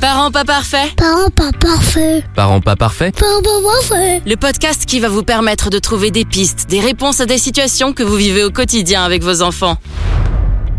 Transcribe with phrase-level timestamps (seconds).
[0.00, 2.24] Parents pas parfaits Parents pas parfaits.
[2.34, 4.22] Parents pas parfaits Parents pas parfaits.
[4.26, 7.92] Le podcast qui va vous permettre de trouver des pistes, des réponses à des situations
[7.92, 9.78] que vous vivez au quotidien avec vos enfants.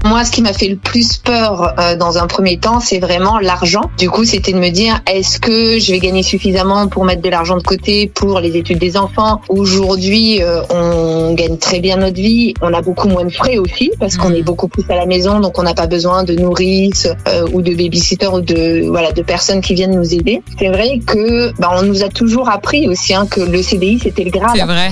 [0.06, 3.40] Moi, ce qui m'a fait le plus peur euh, dans un premier temps, c'est vraiment
[3.40, 3.90] l'argent.
[3.98, 7.30] Du coup, c'était de me dire, est-ce que je vais gagner suffisamment pour mettre de
[7.30, 9.42] l'argent de côté pour les études des enfants?
[9.50, 12.54] Aujourd'hui, euh, on gagne très bien notre vie.
[12.62, 15.40] On a beaucoup moins de frais aussi parce qu'on est beaucoup plus à la maison,
[15.40, 19.22] donc on n'a pas besoin de nourrice euh, ou de babysitter ou de voilà de
[19.22, 20.42] personnes qui viennent nous aider.
[20.60, 24.24] C'est vrai que bah, on nous a toujours appris aussi hein, que le CDI c'était
[24.24, 24.52] le Graal.
[24.56, 24.92] C'est vrai.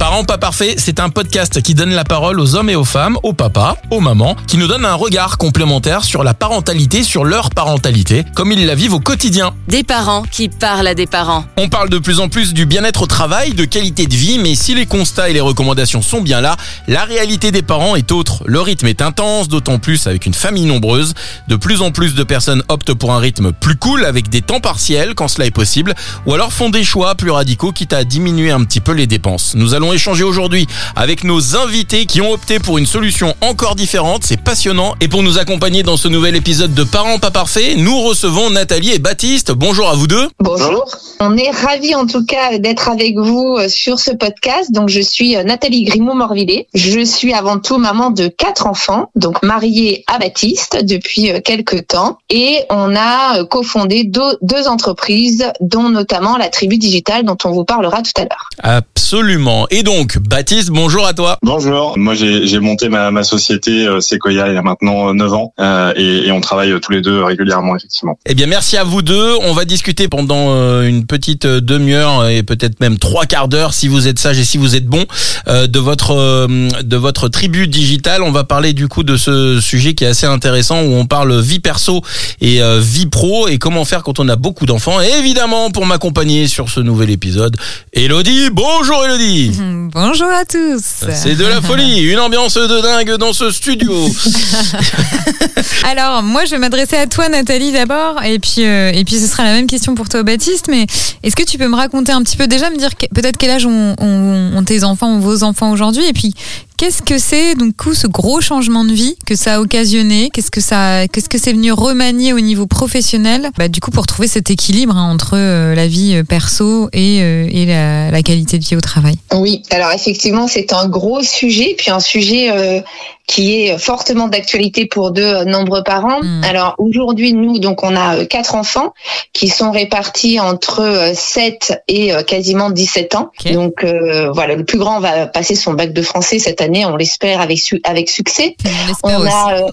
[0.00, 3.18] Parents pas parfaits, c'est un podcast qui donne la parole aux hommes et aux femmes,
[3.22, 7.50] aux papas, aux mamans, qui nous donne un regard complémentaire sur la parentalité, sur leur
[7.50, 9.52] parentalité, comme ils la vivent au quotidien.
[9.68, 11.44] Des parents qui parlent à des parents.
[11.58, 14.54] On parle de plus en plus du bien-être au travail, de qualité de vie, mais
[14.54, 16.56] si les constats et les recommandations sont bien là,
[16.88, 18.42] la réalité des parents est autre.
[18.46, 21.12] Le rythme est intense, d'autant plus avec une famille nombreuse.
[21.48, 24.60] De plus en plus de personnes optent pour un rythme plus cool, avec des temps
[24.60, 28.50] partiels quand cela est possible, ou alors font des choix plus radicaux, quitte à diminuer
[28.50, 29.52] un petit peu les dépenses.
[29.54, 34.22] Nous allons échanger aujourd'hui avec nos invités qui ont opté pour une solution encore différente.
[34.24, 34.94] C'est passionnant.
[35.00, 38.92] Et pour nous accompagner dans ce nouvel épisode de Parents pas parfaits, nous recevons Nathalie
[38.92, 39.52] et Baptiste.
[39.52, 40.28] Bonjour à vous deux.
[40.38, 40.84] Bonjour.
[41.20, 44.72] On est ravis en tout cas d'être avec vous euh, sur ce podcast.
[44.72, 46.66] Donc je suis euh, Nathalie Grimaud-Morvillet.
[46.74, 51.86] Je suis avant tout maman de quatre enfants, donc mariée à Baptiste depuis euh, quelques
[51.88, 52.18] temps.
[52.30, 57.64] Et on a cofondé deux, deux entreprises, dont notamment la tribu digitale dont on vous
[57.64, 58.48] parlera tout à l'heure.
[58.62, 59.66] Absolument.
[59.70, 61.38] Et donc, Baptiste, bonjour à toi.
[61.42, 65.32] Bonjour, moi j'ai j'ai monté ma, ma société euh, Sequoia il y a maintenant 9
[65.32, 68.18] ans euh, et, et on travaille tous les deux régulièrement effectivement.
[68.26, 69.34] Eh bien, merci à vous deux.
[69.42, 73.74] On va discuter pendant euh, une petite euh, demi-heure et peut-être même trois quarts d'heure
[73.74, 75.04] si vous êtes sage et si vous êtes bon
[75.48, 78.22] euh, de votre euh, de votre tribu digitale.
[78.22, 81.40] On va parler du coup de ce sujet qui est assez intéressant où on parle
[81.40, 82.02] vie perso
[82.40, 85.00] et euh, vie pro et comment faire quand on a beaucoup d'enfants.
[85.00, 87.56] Et évidemment, pour m'accompagner sur ce nouvel épisode,
[87.92, 88.50] Elodie.
[88.52, 89.52] Bonjour Elodie.
[89.70, 90.82] Bonjour à tous.
[91.14, 93.92] C'est de la folie, une ambiance de dingue dans ce studio.
[95.84, 99.26] Alors, moi, je vais m'adresser à toi, Nathalie, d'abord, et puis euh, et puis ce
[99.26, 100.66] sera la même question pour toi, Baptiste.
[100.68, 100.86] Mais
[101.22, 103.50] est-ce que tu peux me raconter un petit peu déjà, me dire que- peut-être quel
[103.50, 106.34] âge ont, ont- ont tes enfants vos enfants aujourd'hui, et puis
[106.80, 110.30] qu'est-ce que c'est donc coup ce gros changement de vie que ça a occasionné?
[110.32, 113.50] Qu'est-ce que ça qu'est-ce que c'est venu remanier au niveau professionnel?
[113.58, 117.20] Bah du coup pour trouver cet équilibre hein, entre euh, la vie euh, perso et
[117.20, 119.16] euh, et la, la qualité de vie au travail.
[119.34, 122.80] Oui, alors effectivement, c'est un gros sujet, puis un sujet euh,
[123.26, 126.20] qui est fortement d'actualité pour de nombreux parents.
[126.22, 126.44] Mm.
[126.44, 128.94] Alors aujourd'hui, nous, donc on a quatre enfants
[129.32, 133.30] qui sont répartis entre euh, 7 et quasiment 17 ans.
[133.52, 133.84] Donc
[134.32, 137.58] voilà, le plus grand va passer son bac de français cette année, on l'espère avec
[137.58, 138.56] su- avec succès.
[139.02, 139.70] On a euh,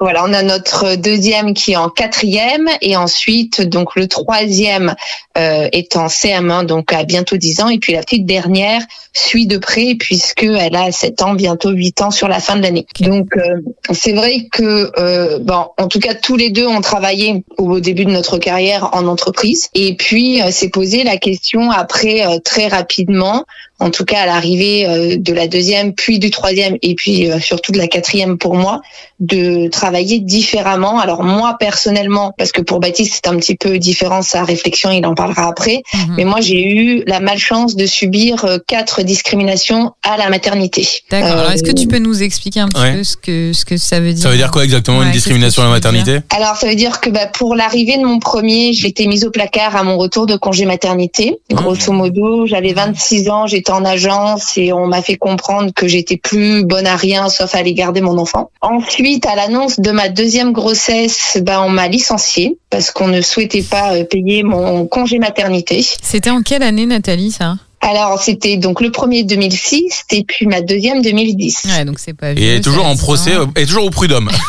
[0.00, 4.96] voilà, on a notre deuxième qui est en quatrième et ensuite donc le troisième
[5.38, 8.82] euh, est en CM1 donc à bientôt 10 ans et puis la petite dernière
[9.12, 12.62] suit de près puisque elle a 7 ans bientôt 8 ans sur la fin de
[12.62, 12.84] l'année.
[12.98, 13.60] Donc euh,
[13.92, 18.04] c'est vrai que euh, bon en tout cas tous les deux ont travaillé au début
[18.04, 22.66] de notre carrière en entreprise et puis euh, s'est posé la question après euh, très
[22.66, 23.44] rapidement
[23.82, 27.40] en tout cas à l'arrivée euh, de la deuxième puis du troisième et puis euh,
[27.40, 28.80] surtout de la quatrième pour moi
[29.20, 30.98] de travailler différemment.
[30.98, 35.04] Alors moi personnellement, parce que pour Baptiste c'est un petit peu différent sa réflexion, il
[35.06, 35.82] en parlera après.
[35.94, 36.14] Mhm.
[36.16, 40.86] Mais moi j'ai eu la malchance de subir euh, quatre discriminations à la maternité.
[41.10, 41.28] D'accord.
[41.28, 42.94] Euh, Alors, est-ce que tu peux nous expliquer un petit Ouais.
[42.96, 44.22] peu ce que, ce que ça veut dire?
[44.22, 46.18] Ça veut dire quoi exactement Ouais, une discrimination à la maternité?
[46.36, 49.30] Alors ça veut dire que bah, pour l'arrivée de mon premier, j'ai été mise au
[49.30, 51.38] placard à mon retour de congé maternité.
[51.50, 56.16] Grosso modo, j'avais 26 ans, j'étais en agence et on m'a fait comprendre que j'étais
[56.16, 58.50] plus bonne à rien sauf à aller garder mon enfant.
[58.60, 63.62] Ensuite, à l'annonce de ma deuxième grossesse, bah, on m'a licenciée parce qu'on ne souhaitait
[63.62, 65.84] pas euh, payer mon congé maternité.
[66.02, 67.56] C'était en quelle année, Nathalie, ça?
[67.84, 71.62] Alors c'était donc le premier 2006 et puis ma deuxième 2010.
[71.66, 73.50] Ouais, donc c'est pas Et vieux, est toujours en procès, hein.
[73.56, 74.30] euh, et toujours au prud'homme.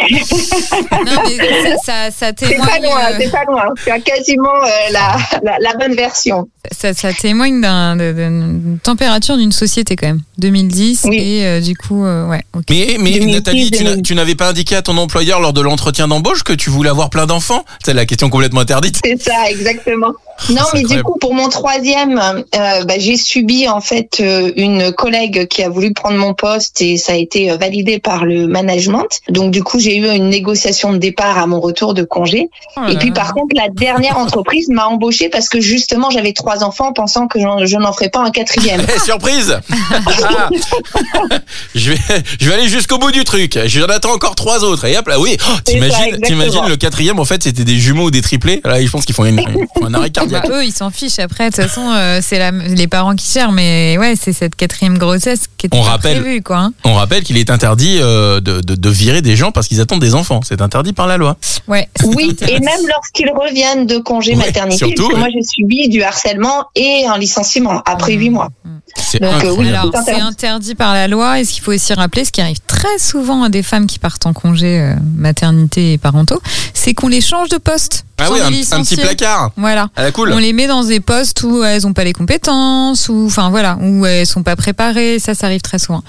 [0.00, 3.64] Non, mais ça, ça, ça C'est pas témoigne, loin, euh, c'est pas loin.
[3.84, 6.48] Tu as quasiment euh, la, la, la bonne version.
[6.72, 10.22] ça, ça témoigne d'une température d'une société quand même.
[10.38, 11.16] 2010 Oui.
[11.18, 12.42] et euh, du coup, euh, ouais.
[12.70, 14.02] Mais, mais 2006, Nathalie, tu n'as- 2000.
[14.02, 17.10] tu n'avais pas indiqué à ton employeur lors de l'entretien d'embauche que tu voulais avoir
[17.10, 17.64] plein d'enfants?
[17.84, 19.00] C'est la question complètement interdite.
[19.04, 20.12] C'est ça, exactement.
[20.50, 24.92] Non, mais du coup, pour mon troisième, euh, bah, j'ai subi en fait euh, une
[24.92, 28.46] collègue qui a voulu prendre mon poste et ça a été euh, validé par le
[28.46, 29.20] management.
[29.28, 32.48] Donc du coup, j'ai eu une négociation de départ à mon retour de congé.
[32.76, 36.62] Oh Et puis par contre, la dernière entreprise m'a embauchée parce que justement, j'avais trois
[36.64, 38.80] enfants, pensant que je n'en ferais pas un quatrième.
[38.94, 40.48] Eh, surprise Ah.
[41.74, 41.98] je, vais,
[42.40, 43.58] je vais aller jusqu'au bout du truc.
[43.66, 44.84] J'en attends encore trois autres.
[44.86, 45.36] Et hop là, oui.
[45.48, 48.60] Oh, T'imagines, le quatrième, en fait, c'était des jumeaux ou des triplés.
[48.64, 49.40] Là, je pense qu'ils font, une-
[49.82, 50.58] un arrêt Bah, cardiaque.
[50.58, 51.18] eux, ils s'en fichent.
[51.18, 53.52] Après, de toute façon, euh, c'est les parents qui gèrent.
[53.52, 56.58] Mais ouais, c'est cette quatrième grossesse qui était On rappelle- prévue, quoi.
[56.58, 56.72] hein.
[56.84, 60.00] On rappelle qu'il est interdit euh, de, de, de virer des gens parce qu'ils attendent
[60.00, 60.40] des enfants.
[60.44, 61.36] C'est interdit par la loi.
[61.66, 61.88] Ouais.
[61.98, 65.20] c'est Oui, et même lorsqu'ils reviennent de congé Ouais, maternité, surtout, parce que ouais.
[65.20, 68.48] moi j'ai subi du harcèlement et un licenciement après huit mois.
[68.96, 69.70] C'est Donc, euh, oui,
[70.04, 71.40] c'est c'est interdit par la loi.
[71.40, 73.98] Et ce qu'il faut aussi rappeler, ce qui arrive très souvent à des femmes qui
[73.98, 76.40] partent en congé euh, maternité et parentaux,
[76.74, 78.04] c'est qu'on les change de poste.
[78.20, 79.52] Ah oui, un, un petit placard.
[79.56, 79.88] Voilà.
[79.94, 80.32] À la cool.
[80.32, 83.78] On les met dans des postes où elles n'ont pas les compétences, ou enfin voilà,
[83.80, 85.18] où elles sont pas préparées.
[85.18, 86.02] Ça, ça arrive très souvent.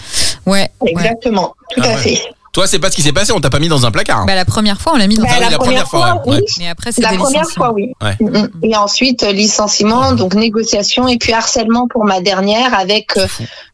[0.45, 0.69] Ouais.
[0.81, 0.91] ouais.
[0.91, 1.97] Exactement, tout Ah à ouais.
[1.97, 2.21] fait.
[2.51, 3.31] Toi, c'est pas ce qui s'est passé.
[3.31, 4.25] On t'a pas mis dans un placard.
[4.25, 6.37] Bah, la première fois, on l'a mis dans Bah, Ah un la première fois, ouais.
[6.39, 6.45] oui.
[6.57, 7.91] Mais après, c'est La des première fois, oui.
[8.01, 8.15] Ouais.
[8.19, 8.49] Mm, mm.
[8.63, 13.27] Et ensuite, euh, licenciement, donc négociation, et puis harcèlement pour ma dernière avec euh,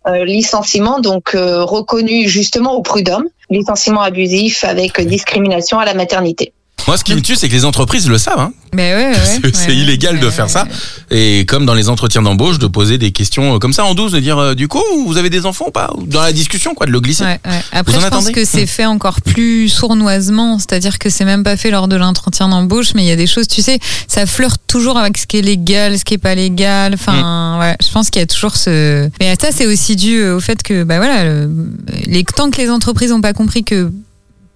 [0.08, 6.52] euh, licenciement, donc euh, reconnu justement au prud'homme, licenciement abusif avec discrimination à la maternité.
[6.88, 8.40] Moi, ce qui me tue, c'est que les entreprises le savent.
[8.40, 8.54] Hein.
[8.74, 10.68] Mais ouais, ouais, C'est- ouais, c'est ouais, illégal de faire ça.
[11.10, 14.12] Et comme dans les entretiens d'embauche, de poser des questions euh, comme ça en douce,
[14.12, 15.90] de dire euh, du coup, vous avez des enfants ou pas?
[16.06, 17.24] Dans la discussion, quoi, de le glisser.
[17.24, 17.62] Ouais, ouais.
[17.72, 21.72] Après, je pense que c'est fait encore plus sournoisement, c'est-à-dire que c'est même pas fait
[21.72, 24.98] lors de l'entretien d'embauche, mais il y a des choses, tu sais, ça flirte toujours
[24.98, 26.94] avec ce qui est légal, ce qui est pas légal.
[26.94, 29.10] Enfin, ouais, je pense qu'il y a toujours ce.
[29.20, 31.50] Mais ça, c'est aussi dû au fait que, bah voilà, le-
[32.06, 33.92] les tant que les entreprises n'ont pas compris que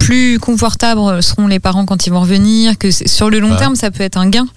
[0.10, 3.92] plus confortables seront les parents quand ils vont revenir, que sur le long terme, ça
[3.92, 4.48] peut être un gain.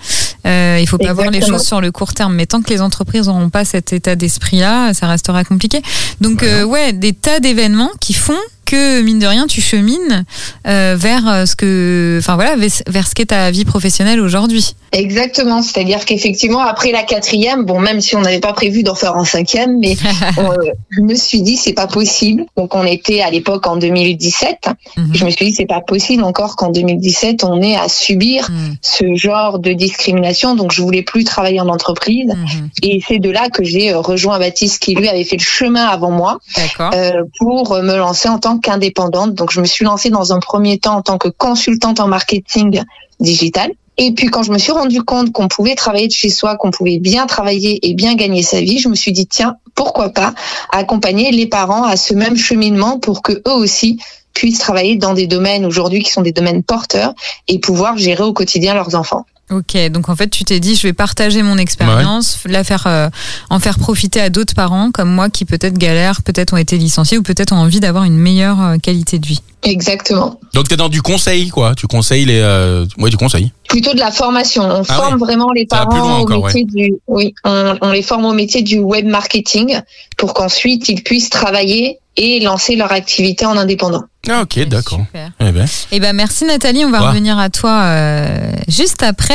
[0.47, 2.81] Euh, il faut pas voir les choses sur le court terme, mais tant que les
[2.81, 5.83] entreprises n'auront pas cet état d'esprit-là, ça restera compliqué.
[6.23, 8.41] Donc, euh, ouais, des tas d'événements qui font
[8.73, 10.25] que mine de rien, tu chemines
[10.67, 14.75] euh, vers euh, ce que, enfin voilà, vers ce qu'est ta vie professionnelle aujourd'hui.
[14.93, 19.17] Exactement, c'est-à-dire qu'effectivement, après la quatrième, bon, même si on n'avait pas prévu d'en faire
[19.17, 19.97] en cinquième, mais
[20.39, 20.43] euh,
[20.91, 22.45] je me suis dit, c'est pas possible.
[22.57, 24.69] Donc, on était à l'époque en 2017.
[24.97, 25.11] Mhm.
[25.15, 28.77] Je me suis dit, c'est pas possible encore qu'en 2017, on ait à subir Mhm.
[28.81, 30.55] ce genre de discrimination.
[30.55, 32.29] Donc, je voulais plus travailler en entreprise.
[32.29, 32.71] Mhm.
[32.83, 36.11] Et c'est de là que j'ai rejoint Baptiste, qui lui avait fait le chemin avant
[36.11, 36.39] moi,
[36.81, 39.35] euh, pour me lancer en tant qu'indépendante.
[39.35, 42.83] Donc, je me suis lancée dans un premier temps en tant que consultante en marketing
[43.21, 43.73] digital.
[43.99, 46.71] Et puis, quand je me suis rendu compte qu'on pouvait travailler de chez soi, qu'on
[46.71, 50.33] pouvait bien travailler et bien gagner sa vie, je me suis dit, tiens, pourquoi pas
[50.71, 53.99] accompagner les parents à ce même cheminement pour que eux aussi
[54.33, 57.15] puissent travailler dans des domaines aujourd'hui qui sont des domaines porteurs
[57.49, 59.27] et pouvoir gérer au quotidien leurs enfants.
[59.51, 63.11] Ok, donc en fait, tu t'es dit, je vais partager mon expérience, la faire, euh,
[63.51, 67.19] en faire profiter à d'autres parents comme moi qui peut-être galèrent, peut-être ont été licenciés
[67.19, 69.43] ou peut-être ont envie d'avoir une meilleure euh, qualité de vie.
[69.63, 70.41] Exactement.
[70.55, 71.75] Donc t'es dans du conseil, quoi.
[71.75, 72.87] Tu conseilles les, euh...
[72.99, 73.53] ouais, du conseil.
[73.69, 74.63] Plutôt de la formation.
[74.63, 75.19] On Ah forme ouais.
[75.19, 78.79] vraiment les parents encore, au métier du, oui, on, on les forme au métier du
[78.79, 79.81] web marketing
[80.17, 84.05] pour qu'ensuite ils puissent travailler et lancer leur activité en indépendant.
[84.31, 85.01] Ah, ok, d'accord.
[85.07, 85.33] Super.
[85.41, 85.65] Eh ben.
[85.91, 87.09] Eh ben merci Nathalie, on va Ouais.
[87.09, 89.35] revenir à toi euh, juste après.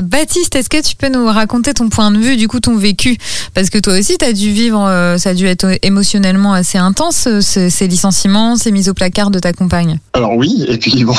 [0.00, 3.16] Baptiste, est-ce que tu peux nous raconter ton point de vue, du coup ton vécu?
[3.52, 6.78] Parce que toi aussi, tu as dû vivre, euh, ça a dû être émotionnellement assez
[6.78, 9.98] intense, euh, ce- ces licenciements, ces mises au placard de ta compagne.
[10.12, 11.16] Alors oui, et puis bon,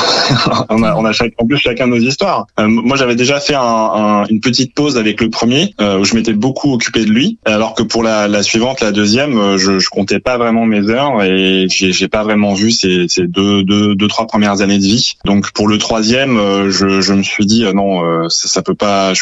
[0.70, 2.46] on a, on a chaque, en plus chacun nos histoires.
[2.58, 6.04] Euh, moi, j'avais déjà fait un, un- une petite pause avec le premier, euh, où
[6.04, 9.58] je m'étais beaucoup occupé de lui, alors que pour la, la suivante, la deuxième, euh,
[9.58, 13.26] je, je comptais pas vraiment mes heures et j'ai j'ai pas vraiment vu ces, ces
[13.26, 15.14] deux, deux, deux, trois premières années de vie.
[15.24, 18.62] Donc pour le troisième, euh, je, je me suis dit euh, non, euh, ça, ça
[18.62, 19.12] peut pas.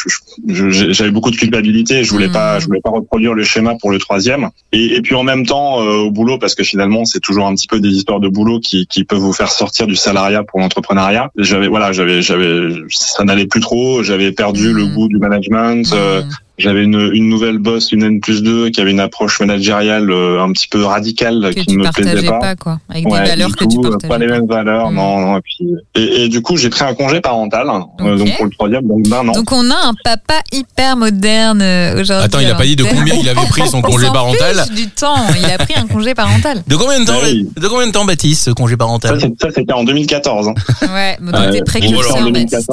[0.47, 3.97] J'avais beaucoup de culpabilité, je voulais pas, je voulais pas reproduire le schéma pour le
[3.97, 4.49] troisième.
[4.71, 7.55] Et, et puis en même temps, euh, au boulot, parce que finalement, c'est toujours un
[7.55, 10.59] petit peu des histoires de boulot qui, qui peuvent vous faire sortir du salariat pour
[10.59, 11.31] l'entrepreneuriat.
[11.37, 14.03] J'avais, voilà, j'avais, j'avais, ça n'allait plus trop.
[14.03, 15.91] J'avais perdu le goût du management.
[15.93, 16.29] euh, Mmh.
[16.59, 20.41] J'avais une, une nouvelle boss, une N plus 2, qui avait une approche managériale euh,
[20.43, 22.39] un petit peu radicale que qui tu ne me plaisait pas.
[22.39, 24.47] pas, quoi, avec Ouais, des valeurs du que tu coup, euh, partageais pas les mêmes
[24.47, 24.95] valeurs, Mm.
[24.95, 25.37] non, non.
[25.37, 27.79] Et, puis, et, et du coup, j'ai pris un congé parental, euh,
[28.13, 28.17] Ok.
[28.19, 29.31] donc pour le troisième, donc d'un an.
[29.31, 32.25] Donc on a un papa hyper moderne euh, aujourd'hui.
[32.25, 34.55] Attends, il a Alors, pas dit de combien il avait pris son On congé parental.
[34.67, 36.63] fiche du temps, il a pris un congé parental.
[36.67, 37.47] De combien de temps, oui.
[37.55, 40.49] de combien de temps, Baptiste, ce congé parental ça, c'était en 2014.
[40.49, 40.53] Hein.
[40.93, 42.71] Ouais, mais Euh, donc t'es bon, précurseur, alors, en Baptiste.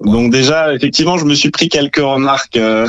[0.00, 0.22] 2014.
[0.22, 2.86] Donc déjà, effectivement, je me suis pris quelques remarques euh,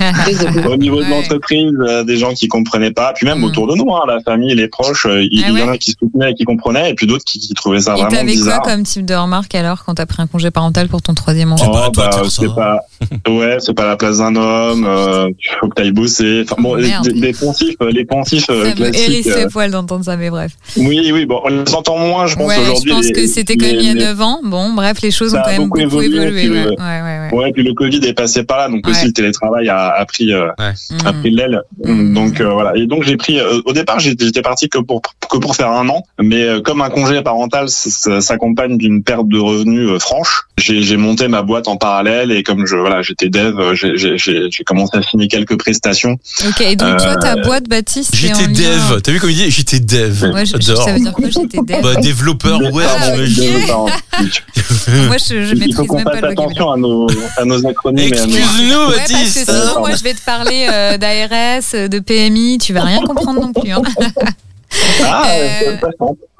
[0.70, 3.44] au niveau de l'entreprise, euh, des gens qui comprenaient pas, puis même Mm.
[3.44, 5.76] autour de nous, hein, la famille, les proches, euh, il Ah il y en a
[5.78, 8.24] qui soutenaient et qui comprenaient, et puis d'autres qui, qui trouvaient ça Et vraiment t'avais
[8.24, 8.62] quoi bizarre.
[8.62, 11.66] comme type de remarque alors quand t'as pris un congé parental pour ton troisième enfant?
[11.68, 12.80] Oh, toi de bah, c'est pas,
[13.28, 14.84] Ouais, c'est pas la place d'un homme.
[14.86, 16.44] Euh, il faut que t'ailles bosser.
[16.44, 19.08] Enfin bon, les, les poncifs, les poncifs euh, Ça me classiques.
[19.10, 20.52] hérisse euh, les poils d'entendre ça, mais bref.
[20.76, 21.26] oui, oui.
[21.26, 22.90] Bon, on les entend moins, je pense Ouais, je aujourd'hui.
[22.92, 24.40] pense les- que c'était quand même il y a les- 9 ans.
[24.44, 26.40] Bon, bref, les choses ont a quand même beaucoup évolué, évolué.
[26.40, 26.64] puis ouais.
[26.64, 27.38] le- Ouais, ouais, ouais.
[27.44, 28.92] Ouais, puis le Covid est passé par là, donc Ouais.
[28.92, 30.48] aussi le télétravail a, a pris euh,
[31.04, 31.62] a pris de l'aile.
[31.84, 32.14] Mm.
[32.14, 32.76] Donc euh, voilà.
[32.76, 33.38] Et donc j'ai pris.
[33.40, 36.80] euh, au départ, j'étais parti que pour que pour faire un an, mais euh, comme
[36.80, 41.68] un congé parental s'accompagne d'une perte de revenus euh, franche, j'ai j'ai monté ma boîte
[41.68, 45.02] en parallèle et comme je voilà j'étais dev, euh, j'ai- j'ai j'ai- j'ai commencé à
[45.02, 46.16] signer quelques prestations.
[46.48, 49.00] Ok, et donc toi, Euh, ta boîte, Baptiste, J'étais dev.
[49.02, 50.24] T'as vu comme il dit J'étais dev.
[50.32, 50.84] Ouais, je- je- J'adore.
[50.84, 51.82] ça veut dire quoi J'étais dev.
[51.82, 53.10] Bah, développeur web, Ah.
[55.06, 57.44] Moi, je, je Il faut maîtrise qu'on même fasse pas le attention à nos à
[57.44, 58.06] nos acronymes.
[58.08, 59.50] Excuse-nous, Ouais, parce que Baptiste.
[59.50, 63.52] sinon, moi, je vais te parler euh, d'ARS, de PMI, tu vas rien comprendre non
[63.52, 63.72] plus.
[63.72, 63.82] hein.
[65.04, 65.76] Ah, Euh.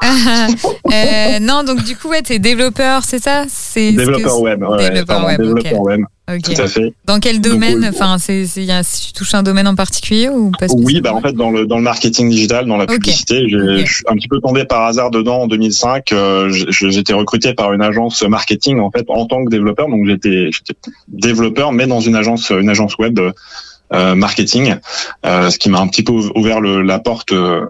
[0.93, 3.45] Euh, non, donc du coup, ouais, t'es développeur, c'est ça?
[3.49, 4.63] C'est Développeur web.
[4.63, 6.01] Ouais, Développeur pardon, web, développeur web.
[6.33, 6.43] Ok.
[6.55, 6.93] Tout à fait.
[7.07, 7.85] Dans quel domaine?
[7.89, 11.21] Enfin, c'est, y a- tu touches un domaine en particulier ou pas Oui, bah en
[11.21, 13.87] fait dans le dans le marketing digital, dans la publicité, j'ai- Ok.
[13.87, 16.13] je suis un petit peu tombé par hasard dedans en 2005.
[16.13, 20.51] Euh, j'étais recruté par une agence marketing en fait en tant que développeur, donc j'étais
[20.53, 20.75] j'étais
[21.09, 23.33] développeur mais dans une agence une agence web euh,
[23.91, 24.77] marketing,
[25.25, 27.65] euh, ce qui m'a un petit peu ouvert le, la porte euh,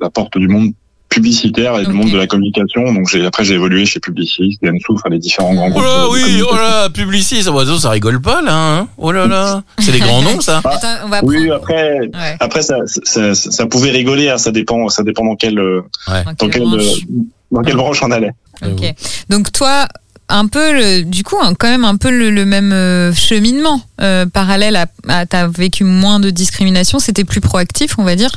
[0.00, 0.72] la porte du monde
[1.08, 2.92] publicitaire et du monde de la communication.
[2.92, 5.84] Donc j'ai après j'ai évolué chez Publicis, Dentsu, enfin les différents grands Oh groupes.
[5.84, 8.54] là, de oui, oh là, Publicis, ça, ça, ça rigole pas là.
[8.54, 10.58] Hein oh là là, c'est des grands noms ça.
[10.64, 14.50] Attends, on va Oui, après Ouais, après ça, ça, ça, ça pouvait rigoler, hein, ça
[14.50, 17.14] dépend ça dépend dans quel euh, dans dans quelle quelle, branche euh,
[17.52, 18.32] dans quelle branche on allait.
[18.62, 18.94] Ok.
[19.30, 19.86] Donc toi,
[20.28, 23.80] un peu, le, du coup, hein, quand même un peu le, le même euh, cheminement
[24.00, 28.32] euh, parallèle à, à t'as vécu moins de discrimination, c'était plus proactif, on va dire,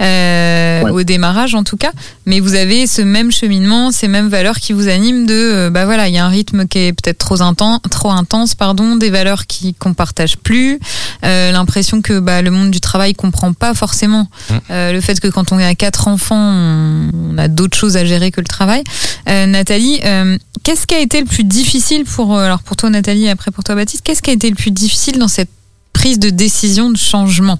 [0.00, 0.90] euh, Ouais.
[0.90, 1.90] au démarrage en tout cas.
[2.26, 5.84] Mais vous avez ce même cheminement, ces mêmes valeurs qui vous animent de, euh, bah
[5.86, 9.10] voilà, il y a un rythme qui est peut-être trop intense, trop intense, pardon, des
[9.10, 10.78] valeurs qui qu'on partage plus,
[11.24, 14.54] euh, l'impression que bah, le monde du travail comprend pas forcément Mm.
[14.70, 18.04] euh, le fait que quand on à quatre enfants, on, on a d'autres choses à
[18.04, 18.84] gérer que le travail.
[19.28, 23.28] Euh, Nathalie, euh, qu'est-ce qui a été le plus difficile pour alors pour toi Nathalie
[23.28, 25.48] après pour toi Baptiste, qu'est-ce qui a été le plus difficile dans cette
[25.92, 27.58] prise de décision de changement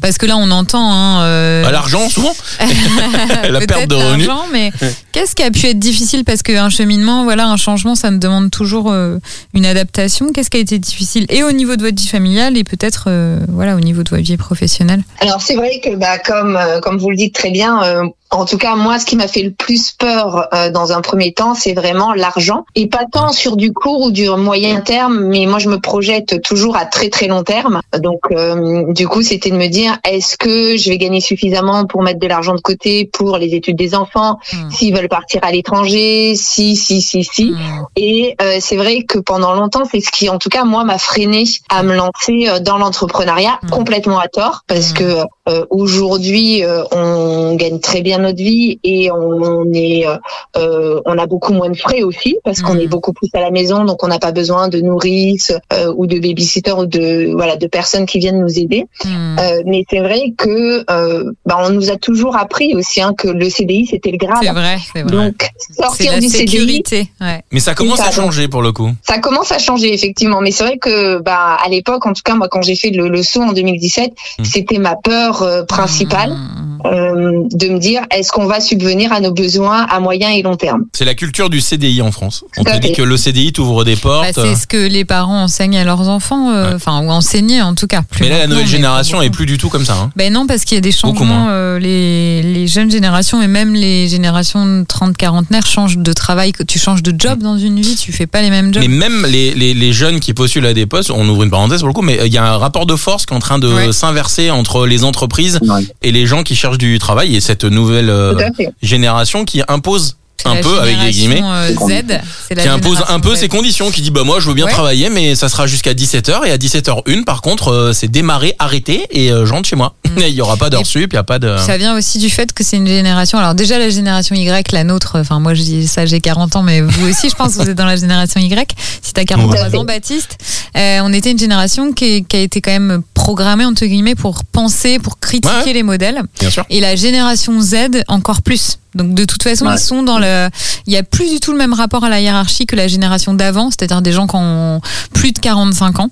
[0.00, 2.34] Parce que là on entend hein, euh, Bah, L'argent souvent.
[3.48, 4.28] la perte de revenus.
[4.52, 4.70] mais
[5.12, 6.24] qu'est-ce qui a pu être difficile?
[6.24, 9.18] Parce qu'un cheminement, voilà, un changement, ça me demande toujours euh,
[9.54, 10.32] une adaptation.
[10.32, 11.26] Qu'est-ce qui a été difficile?
[11.28, 14.22] Et au niveau de votre vie familiale et peut-être euh, voilà au niveau de votre
[14.22, 15.02] vie professionnelle?
[15.20, 18.58] Alors c'est vrai que bah comme euh, comme vous le dites très bien, en tout
[18.58, 21.74] cas moi ce qui m'a fait le plus peur euh, dans un premier temps, c'est
[21.74, 22.64] vraiment l'argent.
[22.74, 26.40] Et pas tant sur du court ou du moyen terme, mais moi je me projette
[26.42, 27.80] toujours à très très long terme.
[27.98, 32.02] Donc euh, du coup c'était de me dire est-ce que je vais gagner suffisamment pour
[32.02, 34.38] mettre de l'argent de côté pour les études des enfants,
[34.70, 37.50] s'ils veulent partir à l'étranger, si si si si.
[37.52, 37.84] Hmm.
[37.96, 40.98] Et euh, c'est vrai que pendant longtemps, c'est ce qui, en tout cas, moi, m'a
[40.98, 43.70] freiné à me lancer euh, dans l'entrepreneuriat Mm.
[43.70, 44.94] complètement à tort, parce Mm.
[44.94, 45.16] que
[45.50, 50.16] euh, aujourd'hui, euh, on gagne très bien notre vie et on est, euh,
[50.56, 52.80] euh, on a beaucoup moins de frais aussi, parce qu'on Mm.
[52.80, 56.06] est beaucoup plus à la maison, donc on n'a pas besoin de nourrice euh, ou
[56.06, 58.84] de babysitter ou de voilà de personnes qui viennent nous aider.
[59.06, 63.28] Euh, mais c'est vrai que euh, bah, on nous a toujours appris aussi hein, que
[63.28, 64.38] le CDI c'était le grave.
[64.42, 65.10] C'est vrai, c'est vrai.
[65.12, 67.08] Donc sortir la du CDI, sécurité.
[67.20, 67.42] Ouais.
[67.52, 68.90] Mais ça commence à changer pour le coup.
[69.02, 72.34] ça commence à changer effectivement, mais c'est vrai que bah à l'époque, en tout cas
[72.34, 74.44] moi quand j'ai fait le, le saut en 2017, Mm.
[74.44, 76.79] c'était ma peur euh, principale Hmm.
[76.86, 80.56] Euh, de me dire est-ce qu'on va subvenir à nos besoins à moyen et long
[80.56, 80.84] terme?
[80.92, 82.44] C'est la culture du CDI en France.
[82.56, 84.32] On te dit que le CDI t'ouvre des Bah, portes.
[84.34, 86.74] c'est ce que les parents enseignent à leurs enfants, euh, Ouais.
[86.74, 88.02] enfin ou enseignaient en tout cas.
[88.02, 89.94] Plus mais là, la nouvelle génération est plus du tout comme ça.
[89.94, 90.10] Hein.
[90.16, 91.44] Ben non, parce qu'il y a des Beaucoup changements.
[91.44, 91.50] moins.
[91.50, 96.52] euh, les, les jeunes générations et même les générations 30-quarantenaires changent de travail.
[96.68, 98.82] Tu changes de job dans une vie, tu fais pas les mêmes jobs.
[98.82, 101.80] Mais même les, les, les jeunes qui postulent à des postes, on ouvre une parenthèse
[101.80, 103.58] pour le coup, mais il y a un rapport de force qui est en train
[103.58, 103.92] de Ouais.
[103.92, 105.86] s'inverser entre les entreprises Ouais.
[106.02, 108.34] et les gens qui cherchent du travail et cette nouvelle euh,
[108.82, 113.04] génération qui impose un la peu avec des guillemets euh, Z, c'est la qui impose
[113.10, 113.40] un peu Z.
[113.40, 114.72] ses conditions, qui dit bah moi je veux bien Ouais.
[114.72, 119.06] travailler mais ça sera jusqu'à 17h et à 17h01 par contre euh, c'est démarrer, arrêter
[119.10, 119.96] et euh, je rentre chez moi.
[120.06, 120.20] Mm.
[120.28, 122.30] Il y aura pas d'heure sup, il y a pas de Ça vient aussi du
[122.30, 123.36] fait que c'est une génération.
[123.38, 125.18] Alors déjà la génération Y, la nôtre.
[125.20, 127.68] Enfin moi je dis ça, j'ai 40 ans, mais vous aussi, je pense que vous
[127.68, 128.74] êtes dans la génération Y.
[129.02, 129.76] Si t'as 43 Ouais.
[129.76, 130.38] ans, Baptiste,
[130.76, 134.44] euh, on était une génération qui, qui a été quand même programmée entre guillemets pour
[134.44, 135.72] penser, pour critiquer Ouais.
[135.72, 136.22] les modèles.
[136.38, 136.64] bien sûr.
[136.70, 137.74] Et la génération Z
[138.08, 138.78] encore plus.
[138.94, 139.74] Donc de toute façon, Ouais.
[139.74, 140.48] ils sont dans le.
[140.86, 143.34] Il y a plus du tout le même rapport à la hiérarchie que la génération
[143.34, 144.80] d'avant, c'est-à-dire des gens qui ont
[145.14, 146.10] plus de 45 ans.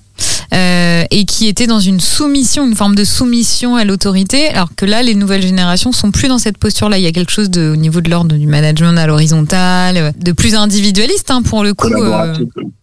[0.53, 4.85] Euh, et qui étaient dans une soumission, une forme de soumission à l'autorité, alors que
[4.85, 6.97] là, les nouvelles générations sont plus dans cette posture-là.
[6.97, 10.31] Il y a quelque chose de, au niveau de l'ordre du management à l'horizontale, de
[10.31, 11.91] plus individualiste hein, pour le coup.
[11.93, 12.33] euh.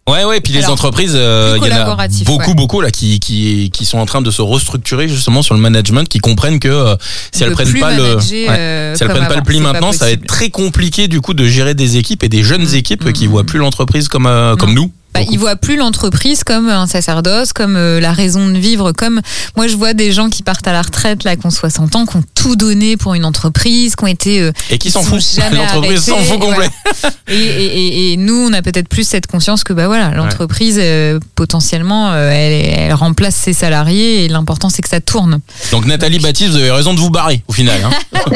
[0.07, 0.39] Ouais, ouais.
[0.39, 2.55] Puis les Alors, entreprises, euh, il y en a beaucoup, ouais.
[2.55, 6.07] beaucoup là qui, qui, qui sont en train de se restructurer justement sur le management,
[6.07, 6.95] qui comprennent que euh,
[7.33, 10.05] si elles prennent pas le, ouais, euh, si elles prennent pas le pli maintenant, ça
[10.05, 13.05] va être très compliqué du coup de gérer des équipes et des jeunes Mm, équipes
[13.05, 13.31] mm, qui mm.
[13.31, 14.91] voient plus l'entreprise comme euh, comme nous.
[15.19, 19.21] Bah, ils voient plus l'entreprise comme un sacerdoce, comme euh, la raison de vivre, comme
[19.55, 22.05] moi je vois des gens qui partent à la retraite là, qui ont 60 ans,
[22.05, 25.19] qui ont tout donné pour une entreprise, qui ont été euh, Et qui s'en sont
[25.19, 25.21] fout.
[25.35, 26.69] jamais L'entreprise s'en fout complet.
[27.27, 30.77] et, et, et, et nous on a peut-être plus cette conscience que bah voilà l'entreprise
[30.79, 35.39] euh, potentiellement elle, elle remplace ses salariés et l'important c'est que ça tourne.
[35.71, 37.79] Donc Nathalie Baptiste, vous avez raison de vous barrer au final.
[37.83, 37.89] Hein.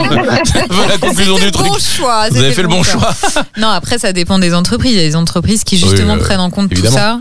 [0.90, 1.68] La conclusion du le truc.
[1.68, 2.30] bon choix.
[2.30, 3.14] Vous avez fait le bon choix.
[3.58, 4.92] Non, après, ça dépend des entreprises.
[4.94, 6.96] Il y a des entreprises qui, justement, Oui, prennent en compte évidemment.
[6.96, 7.20] tout ça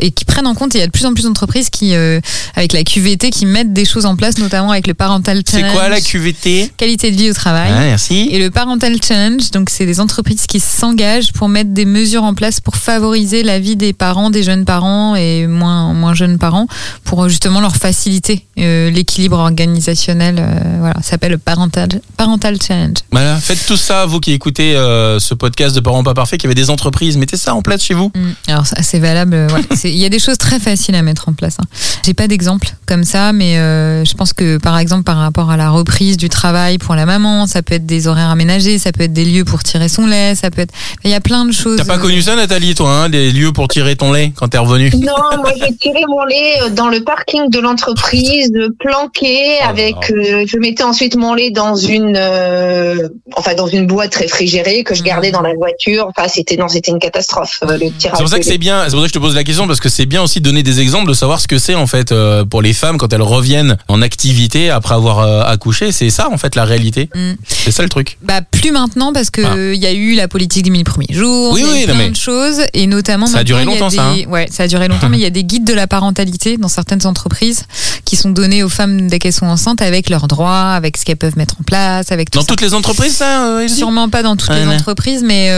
[0.00, 0.74] et, qui prennent en compte.
[0.74, 2.20] Et il y a de plus en plus d'entreprises qui, euh,
[2.56, 5.72] avec la QVT, qui mettent des choses en place, notamment avec le Parental C'est Challenge.
[5.72, 7.70] quoi la QVT Qualité de vie au travail.
[7.74, 8.28] Ah, Merci.
[8.30, 12.34] Et le Parental Challenge, donc c'est des entreprises qui s'engagent pour mettre des mesures en
[12.34, 16.66] place pour favoriser la vie des parents, des jeunes parents et moins moins jeunes parents,
[17.04, 20.36] pour euh, justement leur faciliter euh, l'équilibre organisationnel.
[20.38, 22.96] euh, voilà, ça s'appelle le Parental Parental Challenge.
[23.10, 26.54] Voilà, faites tout ça, vous qui écoutez ce podcast de Parents pas parfaits, qui avez
[26.54, 28.10] des entreprises, mettez ça en place chez vous.
[28.14, 28.30] Mm.
[28.48, 29.34] Alors c'est valable.
[29.34, 29.60] euh, ouais.
[29.76, 31.56] C'est- Il y a des choses très faciles à mettre en place.
[31.60, 31.66] Hein.
[32.04, 35.56] J'ai pas d'exemple comme ça, mais euh, je pense que par exemple par rapport à
[35.56, 39.04] la reprise du travail pour la maman, ça peut être des horaires aménagés, ça peut
[39.04, 40.72] être des lieux pour tirer son lait, ça peut être.
[41.04, 41.76] Il y a plein de choses.
[41.78, 44.48] T'as pas euh, connu ça, Nathalie, toi, hein, des lieux pour tirer ton lait quand
[44.48, 49.56] t'es revenu Non, moi j'ai tiré mon lait euh, dans le parking de l'entreprise, planqué
[49.62, 49.94] Oh avec.
[50.10, 54.94] euh, je mettais ensuite mon lait dans une, euh, enfin dans une boîte réfrigérée que
[54.94, 56.06] je gardais dans la voiture.
[56.08, 58.16] Enfin, c'était non, c'était une catastrophe euh, le tirage.
[58.16, 58.58] C'est pour ça que c'est.
[58.60, 60.38] Bien, c'est pour ça que je te pose la question, parce que c'est bien aussi
[60.40, 62.96] de donner des exemples, de savoir ce que c'est en fait euh, pour les femmes
[62.98, 65.90] quand elles reviennent en activité après avoir euh, accouché.
[65.90, 67.10] C'est ça en fait la réalité.
[67.14, 67.32] Mm.
[67.48, 68.18] C'est ça le truc.
[68.22, 69.74] Bah plus maintenant parce que Ah.
[69.74, 71.72] il y a eu la politique des mille premiers jours, Oui, il y a eu
[71.74, 74.46] oui, non, plein mais de choses et notamment ça a duré longtemps, ça, des- Ouais,
[74.50, 77.06] ça a duré longtemps, mais il y a des guides de la parentalité dans certaines
[77.06, 77.64] entreprises
[78.04, 81.16] qui sont donnés aux femmes dès qu'elles sont enceintes avec leurs droits, avec ce qu'elles
[81.16, 82.48] peuvent mettre en place, avec tout Dans ça.
[82.48, 85.50] toutes les entreprises, ça, euh, Sûrement pas dans toutes les entreprises, mais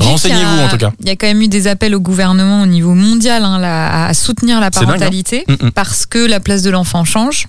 [0.00, 0.92] Renseignez-vous, en tout cas.
[1.00, 4.14] Il y a quand même eu des appels au gouvernement au niveau mondial hein, à
[4.14, 4.86] soutenir la dingue, hein.
[4.86, 5.70] parentalité Mm, mm.
[5.72, 7.48] parce que la place de l'enfant change.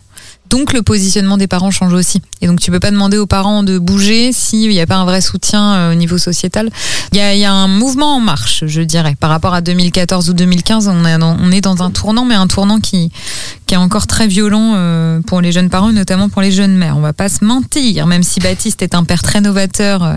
[0.53, 2.21] Donc le positionnement des parents change aussi.
[2.41, 5.05] Et donc tu peux pas demander aux parents de bouger s'il n'y a pas un
[5.05, 6.69] vrai soutien euh, au niveau sociétal.
[7.11, 9.15] Il y a, il y a un mouvement en marche, je dirais.
[9.19, 12.35] Par rapport à 2014 ou 2015, on est dans, on est dans un tournant, mais
[12.35, 13.11] un tournant qui,
[13.65, 16.97] qui est encore très violent euh, pour les jeunes parents, notamment pour les jeunes mères.
[16.97, 20.15] On va pas se mentir, même si Baptiste est un père très novateur euh,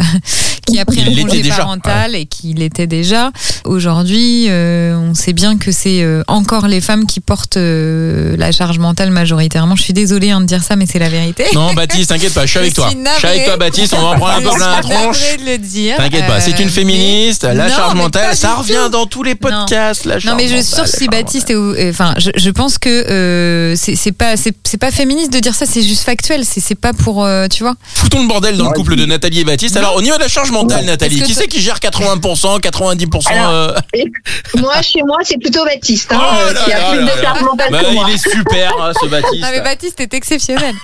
[0.66, 3.32] qui a pris Il un congé déjà, parental et qui l'était déjà.
[3.64, 8.78] Aujourd'hui, euh, on sait bien que c'est encore les femmes qui portent euh, la charge
[8.78, 9.76] mentale majoritairement.
[9.76, 11.44] Je suis désolée hein, de dire ça, mais c'est la vérité.
[11.54, 12.88] Non, Baptiste, t'inquiète pas, je suis avec toi.
[12.90, 13.56] suis Je suis avec toi.
[13.56, 15.18] Baptiste, on va en prendre un peu plein la tronche.
[15.96, 18.88] T'inquiète pas, c'est une Euh, féministe, mais- la Non, charge mentale, ça revient tout.
[18.90, 22.14] dans tous les podcasts, la charge Non mais je charge Baptiste est, au- euh, enfin
[22.18, 25.82] je, je pense que euh, c'est pas c'est c'est pas féministe de dire ça c'est
[25.82, 28.96] juste factuel c'est c'est pas pour euh, tu vois Foutons le bordel dans le couple
[28.96, 29.76] de Nathalie et Baptiste.
[29.76, 33.50] Alors, au niveau de la charge mentale, Nathalie, qui c'est qui gère 80%, 90% Alors,
[33.50, 33.72] euh,
[34.56, 37.22] Moi, chez moi, c'est plutôt Baptiste hein, Oh là qui a là plus là de
[37.22, 37.22] là.
[37.22, 38.04] charge mentale Bah, que moi.
[38.08, 39.42] il est super, hein, ce Baptiste.
[39.42, 40.00] Non mais Baptiste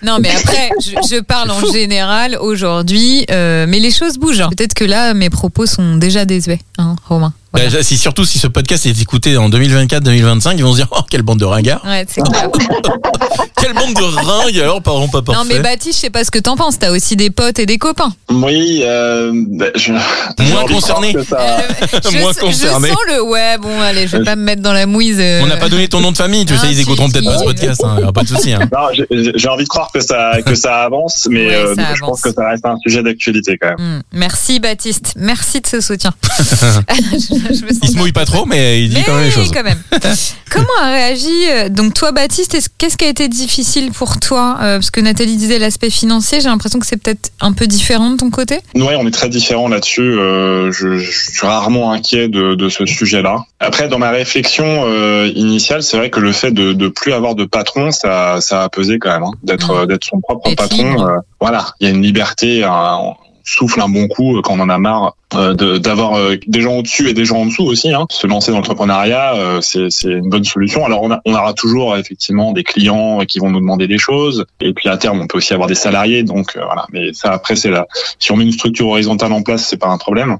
[0.02, 4.40] Non mais après, je, je parle en général aujourd'hui, euh, mais les choses bougent.
[4.42, 4.50] hein.
[4.56, 7.32] Peut-être que là, mes propos sont déjà désuets, hein, Romain.
[7.52, 7.68] Voilà.
[7.70, 11.00] Bah, si, surtout si ce podcast est écouté en 2024-2025, ils vont se dire Oh,
[11.10, 12.48] quelle bande de ringards Ouais, c'est clair.
[13.60, 16.32] Quelle bande de ringues alors, parents pas Non parfaits mais Baptiste, je sais pas ce
[16.32, 16.78] que t'en penses.
[16.80, 18.12] T'as aussi des potes et des copains.
[18.28, 21.12] Oui, euh, bah, je, envie de concerné.
[21.28, 21.58] ça- Euh,
[22.10, 22.88] je, Moins je concerné.
[22.88, 25.18] sens le ouais bon allez, je vais pas me mettre dans la mouise.
[25.20, 25.40] euh.
[25.42, 27.38] On n'a pas donné ton nom de famille, tu Ah, sais, ils écouteront peut-être pas
[27.38, 28.52] ce podcast, hein, pas de souci.
[28.52, 28.68] Hein.
[28.72, 32.02] Non, j'ai- envie de croire que ça que ça avance, mais Ouais, euh, ça je
[32.02, 32.10] avance.
[32.10, 33.98] pense que ça reste un sujet d'actualité quand même.
[33.98, 34.02] Hmm.
[34.12, 36.12] Merci Baptiste, merci de ce soutien.
[37.54, 39.30] Je- me sens Il se mouille pas trop, mais il dit Mais quand même les
[39.30, 39.50] choses.
[39.52, 39.78] quand même.
[40.50, 44.58] Comment a réagi euh, donc toi Baptiste est-ce- Qu'est-ce qui a été difficile pour toi
[44.60, 46.40] Euh, Parce que Nathalie disait l'aspect financier.
[46.40, 48.60] J'ai l'impression que c'est peut-être un peu différent de ton côté.
[48.74, 50.02] Ouais, on est très différents là-dessus.
[50.02, 53.44] Euh, je, je suis rarement inquiet de, de ce sujet-là.
[53.60, 57.34] Après, dans ma réflexion euh, initiale, c'est vrai que le fait de, de plus avoir
[57.34, 60.90] de patron, ça, ça a pesé quand même, hein, d'être d'être son propre patron.
[60.90, 61.06] libre.
[61.06, 64.60] euh, voilà, il y a une liberté, un- on souffle un bon coup quand on
[64.60, 67.64] en a marre euh, de- d'avoir euh, des gens au-dessus et des gens en dessous
[67.64, 67.92] aussi.
[67.92, 68.06] Hein.
[68.10, 70.84] Se lancer dans l'entrepreneuriat, euh, c'est une bonne solution.
[70.84, 74.44] Alors on, a- on aura toujours effectivement des clients qui vont nous demander des choses,
[74.60, 76.22] et puis à terme on peut aussi avoir des salariés.
[76.22, 77.86] Donc voilà, mais ça après c'est là.
[78.18, 80.38] Si on met une structure horizontale en place, c'est pas un problème.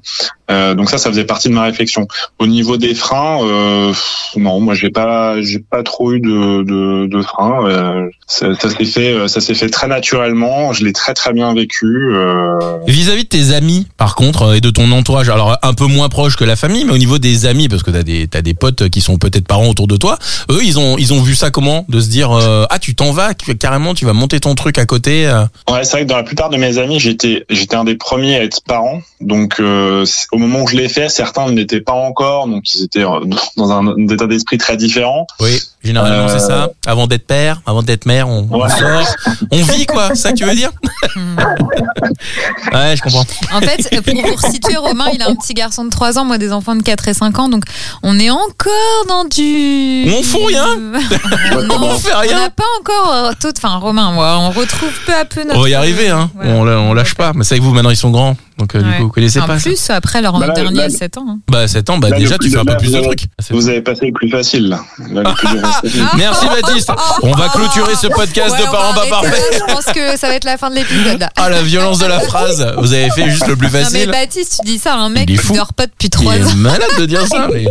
[0.50, 2.06] Euh, donc ça, ça faisait partie de ma réflexion.
[2.38, 3.92] Au niveau des freins, euh,
[4.36, 7.64] non, moi j'ai pas, j'ai pas trop eu de, de, de freins.
[7.66, 10.72] Euh, ça ça s'est fait, ça s'est fait très naturellement.
[10.72, 12.14] Je l'ai très très bien vécu.
[12.86, 16.36] Vis-à-vis de tes amis, par contre, et de ton entourage, alors un peu moins proche
[16.36, 18.88] que la famille, mais au niveau des amis, parce que t'as des t'as des potes
[18.88, 20.18] qui sont peut-être parents autour de toi,
[20.50, 23.12] eux ils ont ils ont vu ça comment De se dire euh, ah tu t'en
[23.12, 25.26] vas tu- carrément, tu vas monter ton truc à côté.
[25.28, 25.44] euh?
[25.70, 28.36] Ouais, c'est vrai que dans la plupart de mes amis, j'étais j'étais un des premiers
[28.36, 29.00] à être parent.
[29.20, 32.82] Donc euh, au moment où je l'ai fait, certains ne l'étaient pas encore, donc ils
[32.84, 33.04] étaient
[33.56, 35.26] dans un, état d'esprit très différent.
[35.40, 36.70] Oui, généralement Euh, c'est ça.
[36.86, 39.06] Avant d'être père, avant d'être mère, on, on sort,
[39.50, 40.08] on vit quoi.
[40.10, 40.70] C'est ça que tu veux dire?
[42.72, 43.24] Ouais, je comprends.
[43.52, 44.36] En fait, pour vous
[44.76, 47.14] Romain, il a un petit garçon de 3 ans, moi des enfants de 4 et
[47.14, 47.64] 5 ans, donc
[48.02, 50.10] on est encore dans du...
[50.12, 50.76] On fout rien.
[50.76, 52.36] non, On fait rien.
[52.36, 53.12] On n'a pas encore...
[53.12, 53.52] euh, tout...
[53.56, 55.56] Enfin, Romain, moi, on retrouve peu à peu notre...
[55.58, 56.30] On va y arriver, hein.
[56.34, 56.52] Voilà.
[56.52, 57.32] On, on lâche pas.
[57.34, 58.96] Mais c'est avec vous maintenant ils sont grands, donc euh, du Ouais.
[58.98, 59.56] coup vous connaissez En pas.
[59.56, 61.24] plus, après, leur Bah là, dernier là, a 7 ans.
[61.28, 61.38] hein.
[61.50, 63.24] Bah 7 ans, bah Là, déjà tu fais un peu plus de trucs.
[63.50, 64.68] Vous avez passé le plus facile.
[64.68, 64.80] Là.
[65.24, 66.04] Facile.
[66.16, 66.90] Merci Baptiste.
[67.22, 69.32] On va clôturer ce podcast Ouais, de parents pas parfaits.
[69.52, 71.26] là, Je pense que ça va être la fin de l'épisode.
[71.36, 72.66] Ah la violence de la phrase.
[72.78, 74.10] Vous avez fait juste le plus Non mais facile.
[74.10, 75.54] Baptiste, tu dis ça à un mec Il est qui fou.
[75.54, 76.36] dort pas depuis Il 3 ans.
[76.36, 77.64] est malade de dire ça, mais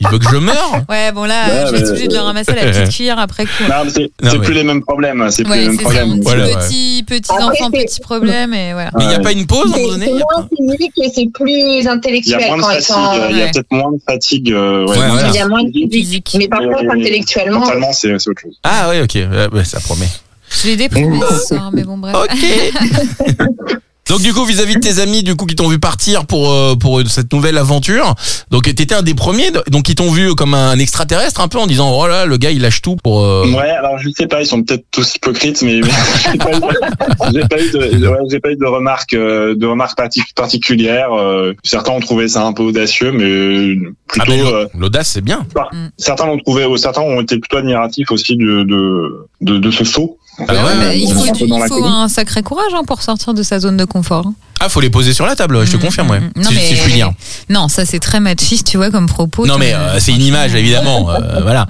[0.00, 0.82] il veut que je meure.
[0.88, 3.18] Ouais, bon là, Ouais, je vais être obligée de le ramasser à la petite cuillère
[3.18, 3.50] après coup.
[3.68, 3.90] Non, mais
[4.30, 5.26] c'est plus les mêmes problèmes.
[5.30, 6.58] C'est plus les mêmes problèmes.
[6.58, 8.50] petits, enfants, petits problèmes.
[8.50, 11.28] Mais il n'y a pas une pause à un moment donné moins physique et c'est
[11.32, 13.30] plus Il y a intellectuel moins de fatigue.
[13.30, 14.52] Il y a peut-être moins de fatigue.
[14.52, 14.86] euh.
[15.28, 16.34] Il y a moins de physique.
[16.38, 18.58] Mais par contre, et- intellectuellement, Mentalement, c'est autre chose.
[18.64, 20.06] Ah oui, ok, ça promet.
[20.50, 22.14] Je l'ai déprimé ce soir, mais bon bref.
[22.14, 23.76] Ok.
[24.08, 26.74] Donc du coup vis-à-vis de tes amis du coup qui t'ont vu partir pour euh,
[26.74, 28.14] pour cette nouvelle aventure
[28.50, 31.66] donc t'étais un des premiers donc ils t'ont vu comme un extraterrestre un peu en
[31.68, 34.42] disant oh là le gars il lâche tout pour euh, Ouais, alors je sais pas,
[34.42, 35.80] ils sont peut-être tous hypocrites, mais
[36.32, 39.54] j'ai pas, eu de- j'ai pas eu de, ouais, j'ai pas eu de remarques, euh,
[39.54, 41.12] de remarques parti- particulières.
[41.12, 45.20] euh, Certains ont trouvé ça un peu audacieux, mais Ah, plutôt, mais euh, l'audace c'est
[45.24, 45.46] bien
[45.96, 49.84] certains l'ont trouvé, ou certains ont été plutôt admiratifs aussi de de de, de ce
[49.84, 50.18] saut.
[50.38, 53.76] Ah ouais, il faut, un il faut sacré courage hein, pour sortir de sa zone
[53.76, 54.32] de confort.
[54.64, 56.42] Ah faut les poser sur la table je te Mm, confirme ouais mm, mm.
[56.42, 57.10] Non, si, mais- si je puis dire
[57.48, 59.46] Non, ça c'est très machiste, tu vois, comme propos.
[59.46, 61.66] non mais Euh, euh, c'est une image évidemment euh, voilà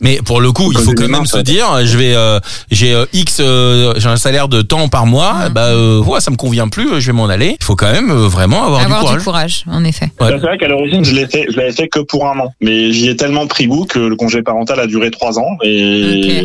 [0.00, 2.38] mais pour le coup il faut quand même se dire je vais euh,
[2.70, 5.52] j'ai euh, x euh, j'ai un salaire de temps par mois Mm.
[5.52, 7.90] bah euh, ouais, ça me convient plus euh, je vais m'en aller il faut quand
[7.90, 10.06] même euh, vraiment avoir, Avoir du courage du courage, en effet.
[10.20, 10.28] Ouais.
[10.30, 12.92] C'est vrai qu'à l'origine, je l'ai fait, je l'avais fait que pour un an, mais
[12.92, 16.42] j'y ai tellement pris goût que le congé parental a duré trois ans et,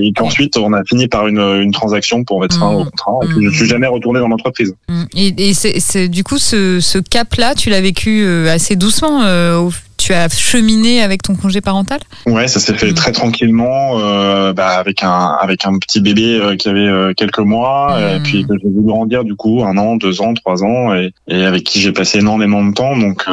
[0.00, 2.76] et qu'ensuite on a fini par une, une transaction pour mettre fin Mhm.
[2.76, 3.12] au contrat.
[3.22, 4.74] Et puis je suis jamais retourné dans l'entreprise.
[5.16, 9.22] Et, et c'est, du coup, ce, ce cap-là, tu l'as vécu euh, assez doucement.
[9.22, 11.98] euh, au- tu as cheminé avec ton congé parental?
[12.24, 12.94] Ouais, ça s'est fait Mhm.
[12.94, 17.40] très tranquillement, euh, bah, avec un avec un petit bébé euh, qui avait euh, quelques
[17.40, 20.94] mois, et puis que j'ai vu grandir du coup un an, deux ans, trois ans,
[20.94, 22.96] et, et avec qui j'ai passé énormément de temps.
[22.96, 23.24] Donc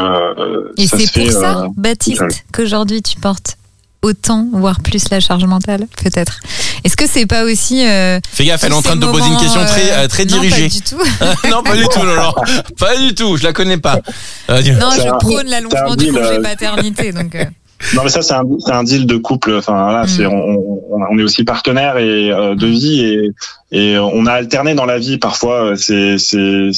[0.78, 3.58] Et c'est fait, pour ça, Baptiste, qu'aujourd'hui tu portes
[4.06, 6.39] autant, voire plus la charge mentale, peut-être.
[6.84, 9.28] Est-ce que c'est pas aussi euh, fais gaffe elle est en train de te poser
[9.28, 11.48] une question très euh, euh, très non, dirigée pas du tout.
[11.50, 12.34] non, pas du tout, non, non.
[12.78, 14.00] Pas du tout, je la connais pas.
[14.52, 17.12] Euh, Non, je prône l'allongement du congé paternité.
[17.12, 17.46] Donc, euh,
[17.93, 19.56] Non mais ça c'est un un deal de couple.
[19.58, 20.08] Enfin voilà, Mm.
[20.08, 20.60] c'est on,
[21.12, 23.30] on, est aussi partenaire et euh, de vie et
[23.71, 25.71] et on a alterné dans la vie parfois.
[25.71, 26.69] euh, C'est c'est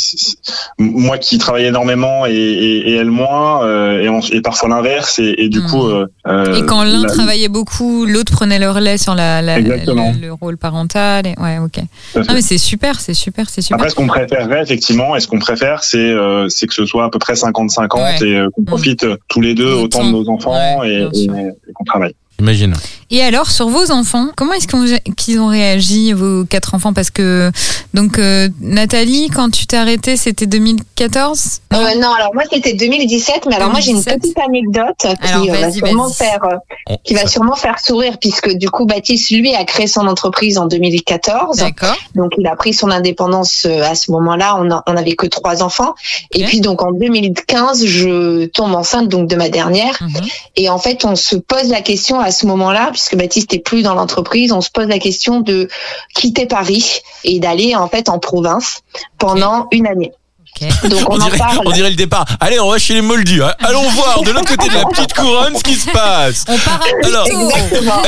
[0.80, 5.20] moi qui travaille énormément et, et, et elle moins euh, et, on, et parfois l'inverse
[5.20, 5.68] et, et du Mm.
[5.68, 5.86] coup.
[5.88, 9.58] euh, euh, et quand l'un la- travaillait beaucoup, l'autre prenait le relais sur la, la-
[9.60, 10.14] Exactement.
[10.20, 11.26] le, le rôle parental.
[11.28, 11.80] Et, ouais, ok.
[12.16, 13.76] Non, mais c'est super, c'est super, c'est super.
[13.78, 17.06] Après, ce qu'on préférerait effectivement, et ce qu'on préfère, c'est euh, c'est que ce soit
[17.06, 18.28] à peu près 50-50 Ouais.
[18.28, 20.00] et euh, qu'on profite euh, tous les deux Autant.
[20.02, 22.16] autant de nos enfants Ouais, et, et qu'on travaille.
[22.40, 22.76] Imagine.
[23.10, 24.68] Et alors, sur vos enfants, comment est-ce
[25.16, 26.94] qu'ils ont réagi, vos quatre enfants?
[26.94, 27.52] Parce que,
[27.94, 33.46] donc, euh, Nathalie, quand tu t'es arrêtée, c'était 2014 Euh, non, alors moi c'était 2017,
[33.48, 34.22] mais alors moi j'ai une 2017.
[34.22, 38.52] petite anecdote Alors, qui euh, va sûrement faire euh, qui va sûrement faire sourire puisque
[38.54, 41.58] du coup Baptiste lui a créé son entreprise en 2014.
[41.58, 41.96] D'accord.
[42.16, 44.60] Donc il a pris son indépendance euh, à ce moment-là.
[44.88, 45.94] On n'avait que trois enfants.
[46.32, 49.98] Et puis donc en 2015, je tombe enceinte donc de ma dernière.
[50.02, 50.26] Mhm.
[50.56, 53.84] Et en fait, on se pose la question à ce moment-là, puisque Baptiste est plus
[53.84, 55.70] dans l'entreprise, on se pose la question de
[56.14, 58.82] quitter Paris et d'aller en fait en province
[59.18, 60.12] pendant une année.
[60.90, 61.60] Donc on, On en dirait, parle.
[61.66, 62.26] on dirait le départ.
[62.40, 63.44] Allez, on va chez les Moldus.
[63.44, 63.54] hein.
[63.60, 66.46] Allons voir de l'autre côté de la petite couronne ce qui se passe.
[66.48, 67.28] On part à Alors,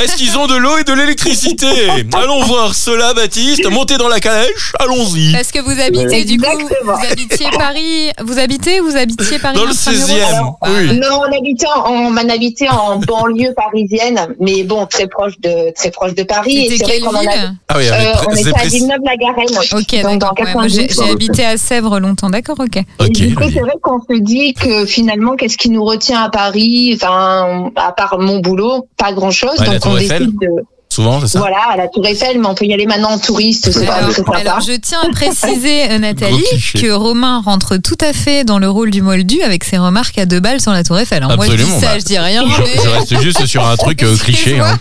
[0.02, 1.66] est-ce qu'ils ont de l'eau et de l'électricité?
[2.14, 3.68] Allons voir cela, Baptiste.
[3.70, 4.72] Montez dans la calèche.
[4.78, 5.34] Allons-y.
[5.34, 6.94] Est-ce que vous habitez du coup Exactement.
[6.96, 10.54] Vous habitiez Paris Vous habitez Vous habitiez Paris Dans le intramuros 16e.
[10.90, 10.98] Oui.
[10.98, 15.72] Non, on habitait en, on en habitait en banlieue parisienne, mais bon, très proche de,
[15.74, 16.68] très proche de Paris.
[16.68, 17.54] Vrai quelle qu'on en a- ville?
[17.68, 19.58] Ah oui, euh, on était à Villeneuve-la-Garenne.
[19.72, 20.46] Ok, Donc, dans d'accord.
[20.46, 21.04] ouais, moi, j'ai 92.
[21.06, 22.76] j'ai habité à Sèvres longtemps, d'accord, ok.
[22.76, 23.10] Et Ok.
[23.12, 26.92] du coup, c'est vrai qu'on se dit que finalement, qu'est-ce qui nous retient à Paris?
[26.96, 29.58] Enfin, à part mon boulot, pas grand-chose.
[29.58, 30.18] Ouais, la donc Tour on Eiffel.
[30.26, 30.48] décide de,
[30.92, 31.38] Souvent, c'est ça?
[31.38, 33.92] voilà, à la Tour Eiffel, mais on peut y aller maintenant en touriste, c'est pas
[33.94, 34.38] Alors, très sympa.
[34.38, 36.42] alors, je tiens à préciser, euh, Nathalie,
[36.74, 40.26] que Romain rentre tout à fait dans le rôle du moldu avec ses remarques à
[40.26, 41.22] deux balles sur la Tour Eiffel.
[41.22, 41.36] hein.
[41.36, 42.42] Moi, je dis ça, bah, je dis rien.
[42.44, 44.58] Je, mais- je reste juste sur un truc euh, cliché.
[44.58, 44.78] Hein.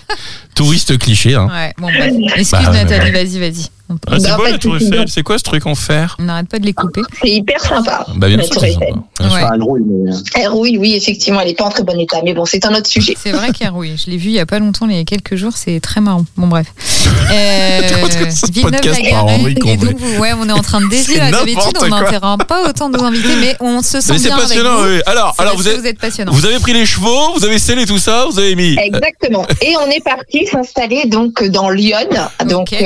[0.55, 1.35] Touriste cliché.
[1.35, 1.47] Hein.
[1.47, 2.11] Ouais, bon, bref.
[2.37, 3.23] Excuse Bah, ouais, Nathalie, ouais.
[3.23, 3.65] vas-y, vas-y.
[4.07, 4.75] Ah, c'est Bah, quoi la de Tour.
[4.77, 7.01] Eiffel C'est quoi ce truc en fer on n'arrête pas de les couper.
[7.21, 8.05] C'est hyper sympa.
[8.15, 8.89] Bah bien la sûr, Tour c'est Eiffel.
[8.89, 9.33] sympa.
[9.33, 9.43] Ouais.
[9.43, 10.11] Enfin, elle rouille, mais-
[10.43, 12.73] Eh oui, oui, effectivement, elle est pas en très bon état, mais bon, c'est un
[12.75, 13.15] autre sujet.
[13.21, 13.95] C'est vrai qu'elle rouille.
[13.97, 16.01] Je l'ai vu il y a pas longtemps, il y a quelques jours, c'est très
[16.01, 16.25] marrant.
[16.37, 16.67] Bon, bref.
[17.31, 17.81] Euh,
[18.51, 19.47] Villeneuve-la-Garenne.
[19.47, 21.15] Et donc, ouais, on est en train de dévier.
[21.15, 21.31] C'est là.
[21.31, 24.47] D'habitude, on n'interrompt pas autant nos invités, mais on se sent Mais c'est bien avec
[24.47, 24.87] passionnant, vous.
[24.87, 25.01] oui.
[25.05, 26.31] Alors, C'est alors vous avez, vous êtes passionnant.
[26.31, 28.75] vous avez pris les chevaux, vous avez scellé tout ça, vous avez mis.
[28.79, 29.45] Exactement.
[29.61, 31.97] Et on est parti s'installer donc dans Lyon,
[32.47, 32.83] donc Ok.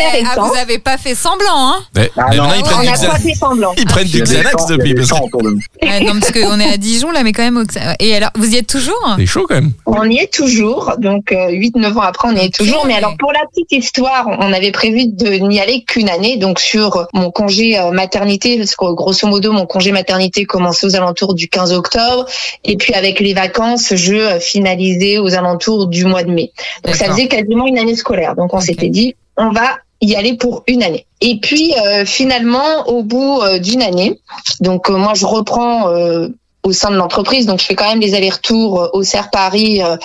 [0.00, 2.10] Euh, entre ah et ah, vous avez pas fait semblant, hein Ouais.
[2.16, 2.42] Ah Mais non.
[2.44, 3.22] maintenant, ils on prennent du n'a pas Xanax.
[3.22, 3.72] fait semblant.
[3.76, 4.94] Ils prennent Il y du Xanax depuis.
[4.94, 5.12] parce.
[5.12, 7.56] Ouais, Non, parce qu'on est à Dijon, là, mais quand même.
[7.58, 7.64] au-
[8.00, 9.72] Et alors, vous y êtes toujours que C'est chaud quand même.
[9.86, 12.84] On y est toujours, donc 8-9 ans après, on y est toujours.
[12.86, 16.60] Mais alors, pour la petite histoire, on avait prévu de n'y aller qu'une année, donc
[16.60, 21.34] sur mon congé euh, maternité, parce que grosso modo, mon congé maternité commençait aux alentours
[21.34, 22.26] du 15 octobre,
[22.64, 26.52] et puis avec les vacances, je euh, finalisais aux alentours du mois de mai.
[26.84, 27.16] Donc ça D'accord.
[27.16, 28.34] faisait quasiment une année scolaire.
[28.36, 28.62] Donc on Ok.
[28.64, 31.06] s'était dit, on va y aller pour une année.
[31.20, 34.20] Et puis euh, finalement, au bout euh, d'une année,
[34.60, 36.28] donc euh, moi je reprends euh,
[36.62, 39.82] au sein de l'entreprise, donc je fais quand même les allers-retours euh, au Serre Paris
[39.82, 39.96] euh,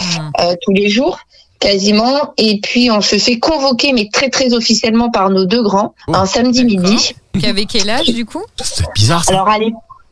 [0.64, 1.20] tous les jours
[1.60, 2.34] quasiment.
[2.38, 6.16] Et puis on se fait convoquer mais très très officiellement par nos deux grands Oh,
[6.16, 7.14] un samedi midi.
[7.40, 8.44] Qui avait quel âge, du coup?
[8.64, 9.34] C'est bizarre ça.
[9.34, 9.58] alors à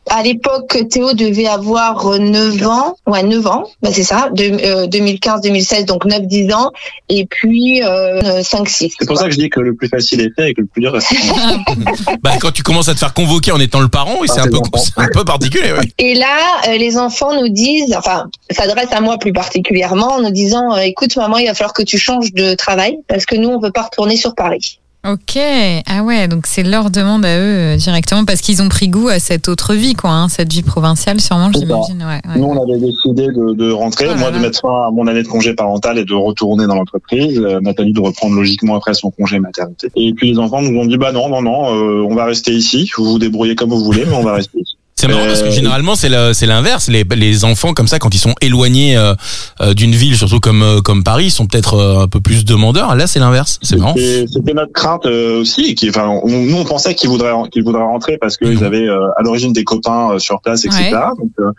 [0.10, 4.88] à l'époque Théo devait avoir euh, 9 ans ouais 9 ans bah c'est ça de,
[4.88, 6.72] 2015 2016 donc 9 10 ans
[7.10, 10.22] et puis euh, 5 6 C'est pour ça que je dis que le plus facile
[10.22, 11.14] est fait et que le plus dur reste.
[12.22, 14.42] Bah, quand tu commences à te faire convoquer en étant le parent, oui, Ah, c'est
[14.42, 14.58] un peu,
[14.98, 15.74] un peu particulier.
[15.78, 15.94] Oui.
[15.98, 20.32] Et là, euh, les enfants nous disent, enfin, s'adressent à moi plus particulièrement en nous
[20.32, 23.50] disant, euh, écoute maman, il va falloir que tu changes de travail parce que nous,
[23.50, 24.80] on veut pas retourner sur Paris.
[25.08, 25.40] Ok,
[25.88, 29.08] ah ouais, donc c'est leur demande à eux euh, directement parce qu'ils ont pris goût
[29.08, 32.04] à cette autre vie, quoi, hein, cette vie provinciale, sûrement, j'imagine.
[32.04, 32.38] Ouais, ouais.
[32.38, 35.24] Nous, on avait décidé de, de rentrer, Oh moi de mettre fin à mon année
[35.24, 37.40] de congé parental et de retourner dans l'entreprise.
[37.40, 39.90] Euh, Nathalie de reprendre logiquement après son congé maternité.
[39.96, 42.52] Et puis les enfants nous ont dit bah non non non, euh, on va rester
[42.52, 42.92] ici.
[42.98, 44.69] Vous vous débrouillez comme vous voulez, mais on va rester ici.
[45.00, 46.90] C'est marrant parce que Euh, généralement c'est le- c'est l'inverse.
[46.90, 49.14] Les, les enfants comme ça, quand ils sont éloignés euh,
[49.62, 52.44] euh, d'une ville, surtout comme euh, comme Paris, ils sont peut-être euh, un peu plus
[52.46, 52.96] demandeurs.
[52.96, 53.60] Là, c'est l'inverse.
[53.62, 53.96] C'est marrant.
[53.96, 55.76] C'était notre crainte euh, aussi.
[55.76, 58.64] Qui, enfin, on- nous on pensait qu'ils voudraient qu'ils voudraient rentrer parce qu'ils Mhm.
[58.64, 60.84] avaient euh, à l'origine des copains euh, sur place, etc.
[60.84, 60.92] Ouais.
[61.18, 61.52] Donc, euh,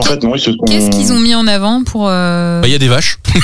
[0.00, 0.58] puis en fait non, ils se sont.
[0.66, 2.08] Qu'est-ce qu'ils ont mis en avant pour.
[2.08, 3.18] euh, Bah, Il y a des vaches.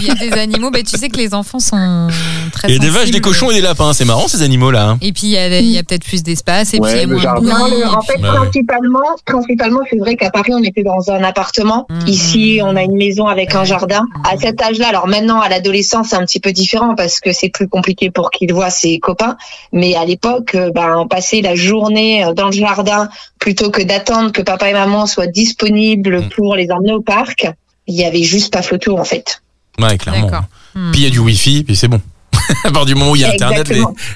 [0.00, 2.08] Il y a des animaux, bah, tu sais que les enfants sont
[2.52, 2.68] très.
[2.68, 3.92] Il y a des vaches, des cochons et des lapins.
[3.92, 4.88] C'est marrant ces animaux-là.
[4.90, 4.98] hein.
[5.02, 7.22] Et puis il y a, il y a peut-être plus d'espace, et Ouais, puis il
[7.22, 7.58] y a le moins de jardin.
[7.68, 7.72] bruit.
[7.72, 11.22] Non, le- en fait, Ouais, principalement, principalement, c'est vrai qu'à Paris, on était dans un
[11.22, 11.86] appartement.
[11.90, 12.08] Mhm.
[12.08, 14.06] Ici, on a une maison avec un jardin.
[14.30, 17.48] À cet âge-là, alors maintenant, à l'adolescence, c'est un petit peu différent parce que c'est
[17.48, 19.36] plus compliqué pour qu'il voit ses copains.
[19.72, 23.08] Mais à l'époque, euh, ben, passer la journée euh, dans le jardin
[23.44, 26.28] plutôt que d'attendre que papa et maman soient disponibles Mhm.
[26.30, 27.46] pour les emmener au parc,
[27.86, 29.42] il y avait juste pas photo, en fait.
[29.78, 30.30] Ouais, clairement.
[30.74, 30.92] Hmm.
[30.92, 32.00] Puis il y a du wifi, puis c'est bon.
[32.64, 33.70] à part du moment où il y a internet,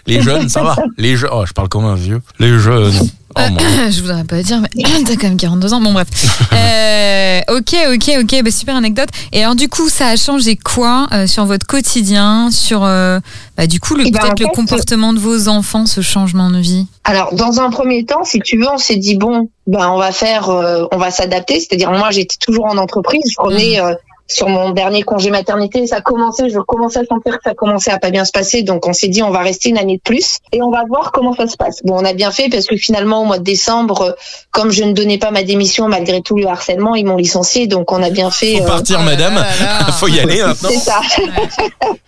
[0.06, 0.76] les jeunes, ça va.
[0.96, 2.22] Les jeunes, oh, je parle comme un vieux.
[2.38, 2.94] Les jeunes.
[3.36, 3.58] Oh, mon
[3.90, 5.80] je voudrais pas dire, mais t'as quand même 42 ans.
[5.80, 6.08] Bon, bref.
[6.52, 8.42] Euh, ok, ok, ok.
[8.42, 9.08] Bah, super anecdote.
[9.32, 13.20] Et alors, du coup, ça a changé quoi euh, sur votre quotidien Sur, euh,
[13.56, 16.50] bah, du coup, le- Eh ben, peut-être le fait, comportement de vos enfants, ce changement
[16.50, 16.86] de vie?
[17.04, 20.10] Alors, dans un premier temps, si tu veux, on s'est dit bon, ben on va
[20.12, 21.60] faire, euh, on va s'adapter.
[21.60, 23.22] C'est-à-dire, moi, j'étais toujours en entreprise.
[23.30, 23.94] Je revenais euh,
[24.28, 25.86] sur mon dernier congé maternité.
[25.86, 28.62] Ça commençait, je commençais à sentir que ça commençait à pas bien se passer.
[28.62, 31.12] Donc, on s'est dit, on va rester une année de plus et on va voir
[31.12, 31.80] comment ça se passe.
[31.84, 34.16] Bon, on a bien fait parce que finalement, au mois de décembre,
[34.50, 37.66] comme je ne donnais pas ma démission malgré tout le harcèlement, ils m'ont licencié.
[37.66, 38.56] Donc, on a bien fait.
[38.58, 39.34] Faut euh, partir, Oh madame.
[39.34, 39.44] là.
[39.98, 40.68] Faut y aller maintenant.
[40.70, 41.00] c'est ça.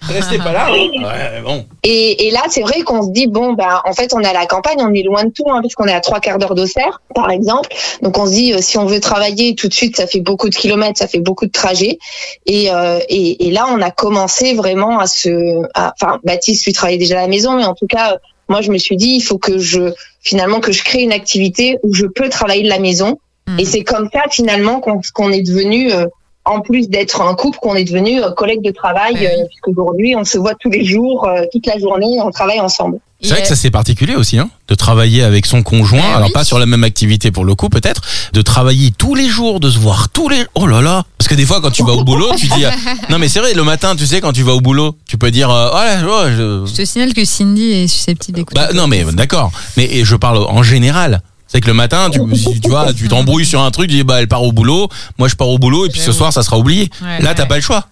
[0.03, 0.67] Restez pas là.
[0.69, 0.73] hein.
[1.03, 1.65] Ouais, bon.
[1.83, 4.33] Et, et là, c'est vrai qu'on se dit bon, ben, en fait, on est à
[4.33, 7.01] la campagne, on est loin de tout, hein, puisqu'on est à trois quarts d'heure d'Auxerre,
[7.15, 7.69] par exemple.
[8.03, 10.49] Donc, on se dit, euh, si on veut travailler tout de suite, ça fait beaucoup
[10.49, 11.99] de kilomètres, ça fait beaucoup de trajets.
[12.47, 16.73] Et, euh, et, et là, on a commencé vraiment à se, à- enfin, Baptiste lui
[16.73, 18.19] travaillait déjà à la maison, mais en tout cas,
[18.49, 19.93] moi je me suis dit il faut que je
[20.23, 23.19] finalement que je crée une activité où je peux travailler de la maison.
[23.47, 23.61] Mhm.
[23.61, 26.07] Et c'est comme ça finalement qu'on qu'on est devenu euh,
[26.47, 29.27] en plus d'être un couple, qu'on est devenu euh, collègues de travail, Ouais.
[29.27, 32.99] euh, puisqu'aujourd'hui on se voit tous les jours, euh, toute la journée, on travaille ensemble.
[33.23, 35.99] C'est vrai que ça c'est particulier aussi, hein, de travailler avec son conjoint.
[36.01, 36.33] Bah alors oui.
[36.33, 38.01] pas sur la même activité pour le coup peut-être,
[38.33, 40.43] de travailler tous les jours, de se voir tous les.
[40.55, 41.05] Oh là là.
[41.19, 42.65] Parce que des fois quand tu vas au boulot, tu dis.
[43.11, 45.31] Non mais c'est vrai, le matin, tu sais, quand tu vas au boulot, tu peux
[45.31, 45.51] dire.
[45.51, 48.59] euh, oh là, oh, je- Je te signale que Cindy est susceptible d'écouter.
[48.59, 49.53] Bah non mais d'accord.
[49.77, 51.21] Mais et je parle en général.
[51.53, 54.05] C'est que le matin, tu, si tu vois, tu t'embrouilles sur un truc, tu dis
[54.05, 56.43] bah elle part au boulot, moi je pars au boulot et puis ce soir ça
[56.43, 56.91] sera oublié.
[57.03, 57.49] Ouais, Là t'as ouais.
[57.49, 57.87] pas le choix.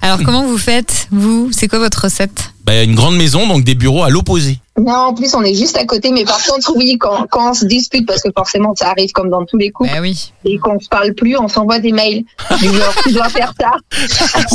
[0.00, 1.50] Alors comment vous faites vous?
[1.52, 2.52] C'est quoi votre recette?
[2.64, 4.58] Bah une grande maison donc des bureaux à l'opposé.
[4.78, 7.54] Non, en plus on est juste à côté, mais par contre oui, quand, quand on
[7.54, 10.32] se dispute, parce que forcément ça arrive comme dans tous les couples, Bah oui.
[10.46, 12.24] et qu'on se parle plus, on s'envoie des mails
[12.58, 13.72] du genre tu dois faire ça.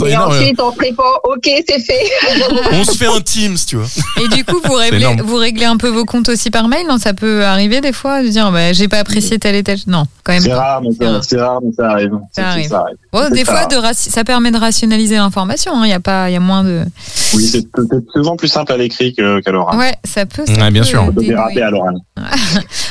[0.05, 0.31] Et énorme.
[0.33, 2.09] ensuite on se répond ok c'est fait.
[2.71, 3.85] On se fait un Teams, tu vois.
[4.23, 6.97] Et du coup, vous réglez, vous réglez un peu vos comptes aussi par mail Non,
[6.97, 9.77] ça peut arriver des fois de dire bah, j'ai pas apprécié tel et tel.
[9.87, 10.41] Non, quand même.
[10.41, 12.11] C'est rare, mais ça, c'est rare, mais ça arrive.
[12.33, 12.69] C'est- arrive.
[12.69, 12.97] ça arrive.
[13.13, 13.51] Bon, des ça.
[13.55, 15.83] fois, de raci- ça permet de rationaliser l'information.
[15.83, 16.81] Il y a pas, il y a moins de.
[17.35, 19.77] Oui, c'est c'est souvent plus simple à l'écrit qu'à l'oral.
[19.77, 20.45] Ouais, ça peut.
[20.45, 21.03] ça Ouais, bien peut, sûr.
[21.03, 21.35] On peut dénouer.
[21.35, 21.95] déraper à l'oral.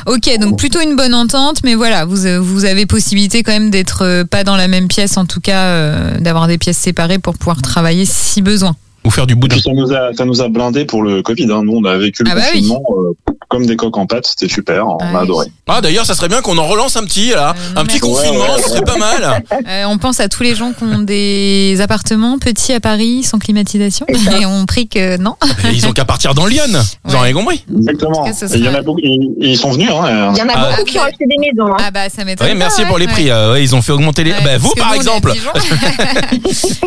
[0.06, 3.70] Ok, donc plutôt une bonne entente, mais voilà, vous, euh, vous avez possibilité quand même
[3.70, 7.18] d'être euh, pas dans la même pièce, en tout cas, euh, d'avoir des pièces séparées
[7.18, 8.76] pour pouvoir travailler si besoin.
[9.06, 9.54] Ou faire du boudin.
[9.54, 11.44] puis ça nous a, ça nous a blindé pour le Covid.
[11.52, 11.62] Hein.
[11.64, 12.60] Nous, on a vécu le Ah bah oui.
[12.60, 13.12] confinement euh,
[13.48, 14.26] comme des coques en pâte.
[14.26, 14.86] C'était super.
[14.88, 15.18] On Ah a oui.
[15.22, 15.46] adoré.
[15.68, 18.40] Ah d'ailleurs, ça serait bien qu'on en relance un petit là, Euh, un petit confinement,
[18.44, 19.42] Ouais, ouais, ce serait pas mal.
[19.68, 23.38] Euh, on pense à tous les gens qui ont des appartements petits à Paris sans
[23.38, 25.34] climatisation, et on prie que non.
[25.64, 26.62] Mais ils ont qu'à partir dans Lyon.
[26.68, 26.76] Ils
[27.14, 27.24] ont Ouais.
[27.26, 27.64] rien compris.
[27.78, 28.24] Exactement.
[28.54, 29.00] Il y en a beaucoup.
[29.02, 29.88] Ils, ils sont venus.
[29.90, 30.32] Hein.
[30.34, 31.08] Il y en a Ah, beaucoup qui ont ouais.
[31.08, 31.72] acheté des maisons.
[31.72, 31.76] Hein.
[31.86, 32.54] Ah bah ça m'étonne.
[32.56, 33.12] Merci ouais, pour les ouais.
[33.12, 33.30] prix.
[33.30, 34.32] euh, ouais, ils ont fait augmenter les.
[34.32, 35.32] Ouais, bah, vous par exemple.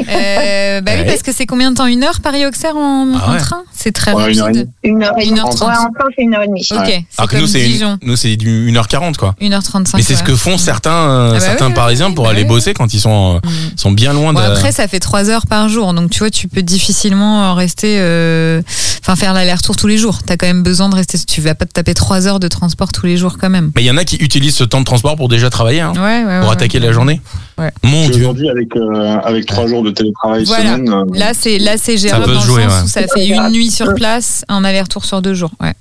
[0.10, 1.06] Euh, bah oui, Ouais.
[1.06, 4.12] parce que c'est combien de temps Une heure Paris-Auxerre en, Ah en train C'est très
[4.14, 4.70] Ouais, heure rapide.
[4.84, 5.40] Une heure et Une demie.
[5.40, 5.74] heure en train
[6.18, 6.68] c'est une heure et demie.
[6.72, 7.70] Ok, c'est Alors que nous c'est
[8.02, 9.36] nous c'est du 1h40 quoi.
[9.42, 9.92] 1h35.
[9.98, 12.32] Mais c'est ce que font certains euh, Ah bah certains oui, parisiens oui, pour bah
[12.32, 12.48] aller oui.
[12.48, 13.78] bosser quand ils sont euh, Mm.
[13.78, 14.46] sont bien loin Bon, de.
[14.46, 18.62] après, ça fait 3 heures par jour, donc tu vois, tu peux difficilement rester, euh,
[19.02, 20.20] enfin faire l'aller-retour tous les jours.
[20.26, 21.18] T'as quand même besoin de rester.
[21.20, 23.72] Tu vas pas te taper 3 heures de transport tous les jours quand même.
[23.76, 25.94] Mais il y en a qui utilisent ce temps de transport pour déjà travailler hein,
[25.96, 26.40] Ouais, ouais.
[26.42, 27.22] pour attaquer la journée.
[27.58, 27.72] Ouais.
[27.84, 28.22] Mon dieu.
[28.22, 30.76] Aujourd'hui, avec euh, avec trois jours de télétravail Voilà.
[30.76, 30.90] semaine.
[30.94, 32.84] euh, Là, c'est là, c'est gérable peut dans le jouer, sens ouais.
[32.84, 35.52] où ça fait une nuit sur place, un aller-retour sur deux jours.
[35.62, 35.74] Ouais.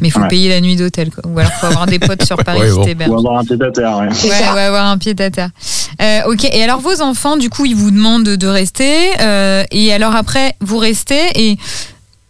[0.00, 0.28] Mais il faut Ouais.
[0.28, 1.22] payer la nuit d'hôtel, quoi.
[1.30, 3.08] Ou alors faut avoir des potes sur Paris Ouais, bon.
[3.08, 3.98] Ou avoir un pied à terre.
[3.98, 4.28] Ouais.
[4.30, 5.50] Ouais, avoir un pied à terre.
[6.00, 6.44] Euh, ok.
[6.44, 9.10] Et alors vos enfants, du coup, ils vous demandent de rester.
[9.20, 11.20] euh, et alors après, vous restez.
[11.34, 11.56] Et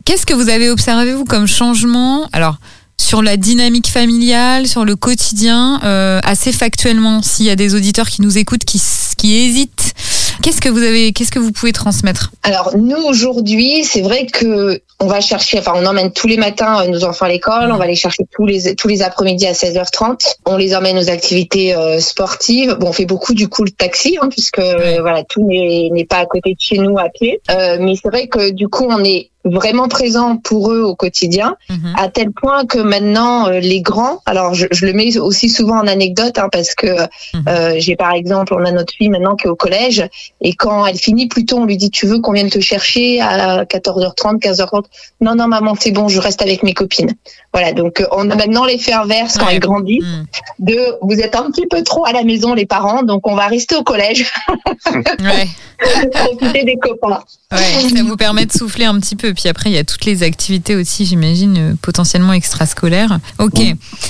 [0.05, 2.29] qu'est-ce que vous avez observé vous comme changement?
[2.33, 2.57] Alors
[3.01, 8.09] sur la dynamique familiale, sur le quotidien, euh, assez factuellement, s'il y a des auditeurs
[8.09, 8.83] qui nous écoutent, qui,
[9.17, 9.95] qui hésitent,
[10.43, 14.81] qu'est-ce que vous avez, qu'est-ce que vous pouvez transmettre Alors nous aujourd'hui, c'est vrai que
[15.01, 17.77] on va chercher, enfin on emmène tous les matins euh, nos enfants à l'école, on
[17.77, 20.37] va les chercher tous les tous les après-midi à 16h30.
[20.47, 22.77] On les emmène aux activités euh, sportives.
[22.81, 24.61] Bon, on fait beaucoup du coup le taxi, hein, puisque
[25.01, 27.41] voilà tout n'est n'est pas à côté de chez nous à pied.
[27.51, 31.57] Euh, mais c'est vrai que du coup on est vraiment présent pour eux au quotidien,
[31.71, 31.95] Mhm.
[31.97, 35.77] à tel point que maintenant euh, les grands, alors je, je le mets aussi souvent
[35.79, 36.87] en anecdote hein, parce que
[37.35, 37.45] Mhm.
[37.49, 40.07] euh, j'ai par exemple, on a notre fille maintenant qui est au collège
[40.41, 43.21] et quand elle finit plus tôt, on lui dit tu veux qu'on vienne te chercher
[43.21, 44.85] à 14h30, 15h30
[45.21, 47.15] Non non maman c'est bon, je reste avec mes copines.
[47.55, 50.27] Voilà donc euh, on a maintenant l'effet inverse quand elle grandit Mhm.
[50.59, 53.47] de vous êtes un petit peu trop à la maison les parents donc on va
[53.47, 54.27] rester au collège
[55.21, 55.47] Ouais.
[56.13, 57.21] profiter des copains.
[57.53, 59.33] Ouais, ça vous permet de souffler un petit peu.
[59.39, 63.21] Puis après, il y a toutes les activités aussi, j'imagine, euh, potentiellement extrascolaires.
[63.39, 63.61] Ok.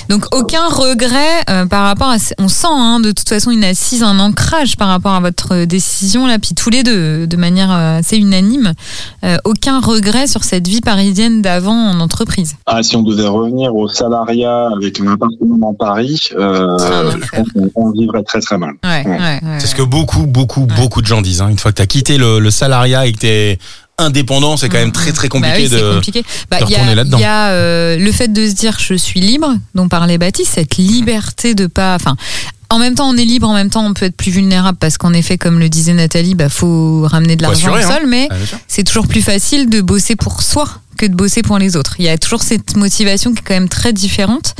[0.09, 2.15] Donc, aucun regret euh, par rapport à.
[2.39, 5.65] On sent, hein, de toute façon, une assise, un ancrage par rapport à votre euh,
[5.67, 8.73] décision, là, puis tous les deux, de manière assez unanime.
[9.23, 12.55] Euh, aucun regret sur cette vie parisienne d'avant en entreprise.
[12.65, 17.11] Ah, si on devait revenir au salariat avec un appartement dans Paris, euh,
[17.53, 18.73] qu'on on vivrait très très mal.
[18.83, 19.39] Ouais, ouais, ouais.
[19.59, 21.41] C'est ce que beaucoup beaucoup beaucoup de gens disent.
[21.41, 21.49] hein.
[21.49, 23.59] Une fois que tu as quitté le, le salariat et que t'es
[23.99, 25.93] indépendant, c'est quand même très très Bah compliqué oui, c'est de.
[25.95, 26.23] compliqué.
[26.49, 27.17] Bah, de il y a- retourner là-dedans.
[27.17, 30.53] Il y a euh, le fait de se dire je suis libre, dont parlait Baptiste,
[30.55, 31.95] cette liberté de pas.
[31.95, 32.15] Enfin,
[32.71, 34.97] en même temps, on est libre, en même temps, on peut être plus vulnérable parce
[34.97, 37.81] qu'en effet, comme le disait Nathalie, bah faut ramener de l'argent au hein.
[37.81, 38.35] sol, mais Ah,
[38.67, 41.95] c'est toujours plus facile de bosser pour soi que de bosser pour les autres.
[41.97, 44.53] Il y a toujours cette motivation qui est quand même très différente.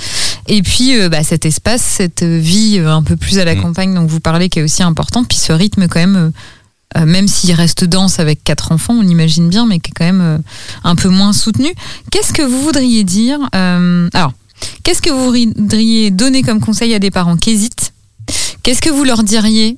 [0.48, 3.62] Et puis, euh, bah, cet espace, cette vie euh, un peu plus à la Mm.
[3.62, 5.28] campagne dont vous parlez, qui est aussi importante.
[5.28, 6.30] Puis ce rythme, quand même, euh,
[6.98, 10.06] euh, même s'il reste dense avec quatre enfants, on l'imagine bien, mais qui est quand
[10.06, 10.38] même euh,
[10.84, 11.74] un peu moins soutenu.
[12.12, 14.32] Qu'est-ce que vous voudriez dire euh, Alors,
[14.84, 17.94] qu'est-ce que vous voudriez donner comme conseil à des parents qui hésitent?
[18.64, 19.78] Qu'est-ce que vous leur diriez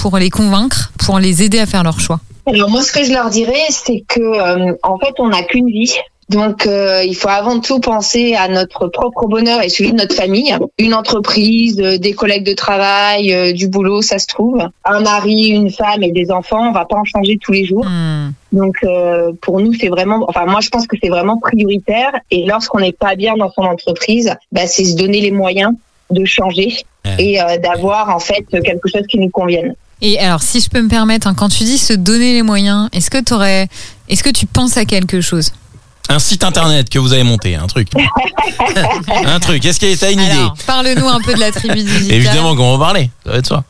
[0.00, 2.20] pour les convaincre, pour les aider à faire leur choix?
[2.46, 5.92] Alors moi, ce que je leur dirais, c'est que en fait, on n'a qu'une vie.
[6.30, 10.14] Donc, euh, il faut avant tout penser à notre propre bonheur et celui de notre
[10.14, 10.56] famille.
[10.78, 14.60] Une entreprise, euh, des collègues de travail, euh, du boulot, ça se trouve.
[14.84, 17.84] Un mari, une femme et des enfants, on va pas en changer tous les jours.
[17.84, 18.30] Hmm.
[18.52, 22.12] Donc, euh, pour nous, c'est vraiment, enfin, moi, je pense que c'est vraiment prioritaire.
[22.30, 25.72] Et lorsqu'on n'est pas bien dans son entreprise, bah, c'est se donner les moyens
[26.10, 26.76] de changer
[27.18, 29.74] et euh, d'avoir en fait quelque chose qui nous convienne.
[30.00, 32.88] Et alors, si je peux me permettre, hein, quand tu dis se donner les moyens,
[32.92, 33.68] est-ce que t'aurais,
[34.08, 35.52] est-ce que tu penses à quelque chose?
[36.10, 37.86] Un site internet que vous avez monté, un truc.
[39.24, 39.64] un truc.
[39.64, 42.12] Est-ce que t'as une idée parle-nous un peu de la tribu digitale.
[42.12, 43.10] Évidemment qu'on va en parler.
[43.24, 43.62] Ça va être ça.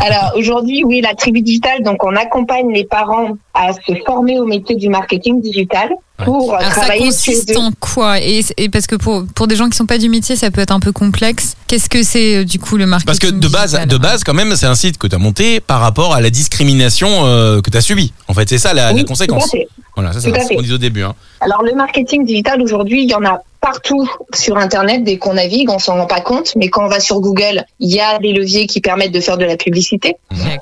[0.00, 4.44] Alors aujourd'hui, oui, la tribu digitale, donc on accompagne les parents à se former au
[4.44, 5.90] métier du marketing digital
[6.24, 7.58] pour Alors, ça travailler chez consiste eux.
[7.58, 8.20] en quoi?
[8.20, 10.60] Et, et parce que pour, pour des gens qui sont pas du métier, ça peut
[10.60, 11.54] être un peu complexe.
[11.68, 14.24] Qu'est-ce que c'est euh, du coup le marketing Parce que de base, digital de base,
[14.24, 17.60] quand même, c'est un site que tu as monté par rapport à la discrimination euh,
[17.60, 18.12] que tu as subie.
[18.28, 19.50] En fait, c'est ça la, la Oui, tout à conséquence.
[19.50, 19.68] fait.
[19.94, 21.02] Voilà, ça, c'est ce qu'on disait au début.
[21.02, 21.14] Hein.
[21.40, 25.70] Alors le marketing digital aujourd'hui, il y en a partout sur Internet dès qu'on navigue,
[25.70, 28.32] on s'en rend pas compte, mais quand on va sur Google, il y a des
[28.32, 30.16] leviers qui permettent de faire de la publicité.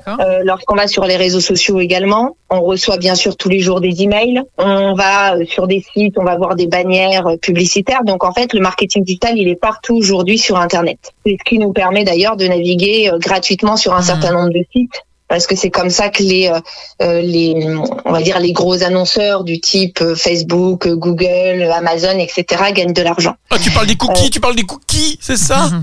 [0.07, 3.81] Euh, Lorsqu'on va sur les réseaux sociaux également, on reçoit bien sûr tous les jours
[3.81, 4.41] des emails.
[4.57, 8.03] On va sur des sites, on va voir des bannières publicitaires.
[8.05, 10.99] Donc en fait, le marketing digital, il est partout aujourd'hui sur Internet.
[11.25, 14.05] C'est ce qui nous permet d'ailleurs de naviguer euh, gratuitement sur un Mhm.
[14.05, 15.01] certain nombre de sites.
[15.31, 16.59] Parce que c'est comme ça que les, euh,
[17.01, 17.55] euh, les,
[18.03, 22.43] on va dire les gros annonceurs du type euh, Facebook, Google, Amazon, etc.
[22.73, 23.35] gagnent de l'argent.
[23.49, 24.29] Ah, tu parles des cookies, Euh.
[24.29, 25.69] tu parles des cookies, c'est ça?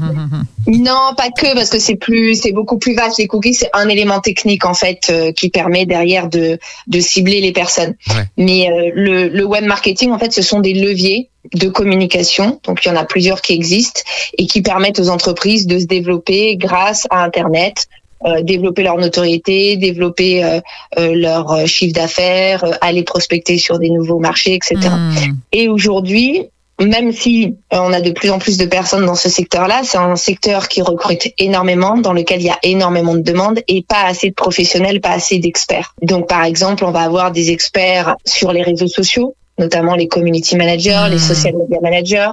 [0.66, 3.16] Non, pas que, parce que c'est plus, c'est beaucoup plus vaste.
[3.18, 7.40] Les cookies, c'est un élément technique en fait euh, qui permet derrière de de cibler
[7.40, 7.94] les personnes.
[8.10, 8.24] Ouais.
[8.36, 12.60] Mais euh, le, le web marketing, en fait, ce sont des leviers de communication.
[12.64, 14.02] Donc, il y en a plusieurs qui existent
[14.36, 17.86] et qui permettent aux entreprises de se développer grâce à Internet.
[18.24, 20.60] Euh, développer leur notoriété, développer euh,
[20.98, 24.76] euh, leur chiffre d'affaires, euh, aller prospecter sur des nouveaux marchés, etc.
[24.90, 25.34] Hmm.
[25.52, 26.48] Et aujourd'hui,
[26.80, 30.16] même si on a de plus en plus de personnes dans ce secteur-là, c'est un
[30.16, 34.30] secteur qui recrute énormément, dans lequel il y a énormément de demandes et pas assez
[34.30, 35.94] de professionnels, pas assez d'experts.
[36.02, 40.56] Donc, par exemple, on va avoir des experts sur les réseaux sociaux notamment les community
[40.56, 42.30] managers, les social media managers.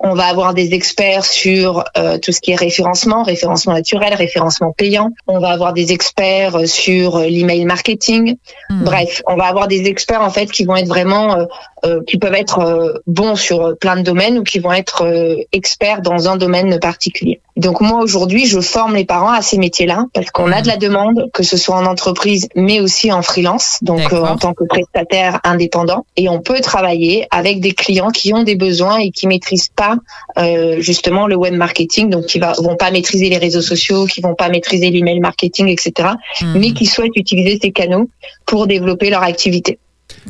[0.00, 4.72] On va avoir des experts sur euh, tout ce qui est référencement, référencement naturel, référencement
[4.72, 5.10] payant.
[5.26, 8.36] On va avoir des experts euh, sur euh, l'email marketing.
[8.70, 8.84] Hmm.
[8.84, 11.44] Bref, on va avoir des experts en fait qui vont être vraiment, euh,
[11.84, 15.36] euh, qui peuvent être euh, bons sur plein de domaines ou qui vont être euh,
[15.52, 17.40] experts dans un domaine particulier.
[17.58, 20.76] Donc moi aujourd'hui, je forme les parents à ces métiers-là parce qu'on a de la
[20.76, 24.64] demande, que ce soit en entreprise mais aussi en freelance, donc euh, en tant que
[24.64, 29.26] prestataire indépendant, et on peut travailler avec des clients qui ont des besoins et qui
[29.26, 29.96] maîtrisent pas
[30.38, 34.20] euh, justement le web marketing, donc qui va, vont pas maîtriser les réseaux sociaux, qui
[34.20, 36.08] vont pas maîtriser l'email marketing, etc
[36.40, 36.58] Hmm.
[36.58, 38.08] mais qui souhaitent utiliser ces canaux
[38.46, 39.78] pour développer leur activité.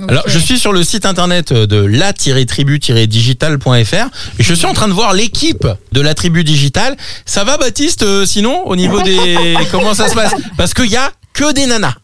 [0.08, 4.92] Alors, je suis sur le site internet de la-tribu-digital.fr et je suis en train de
[4.92, 6.96] voir l'équipe de la tribu digitale.
[7.26, 9.56] Ça va, Baptiste, euh, sinon, au niveau des...
[9.70, 10.34] Comment ça se passe?
[10.56, 11.94] Parce qu'il y a que des nanas.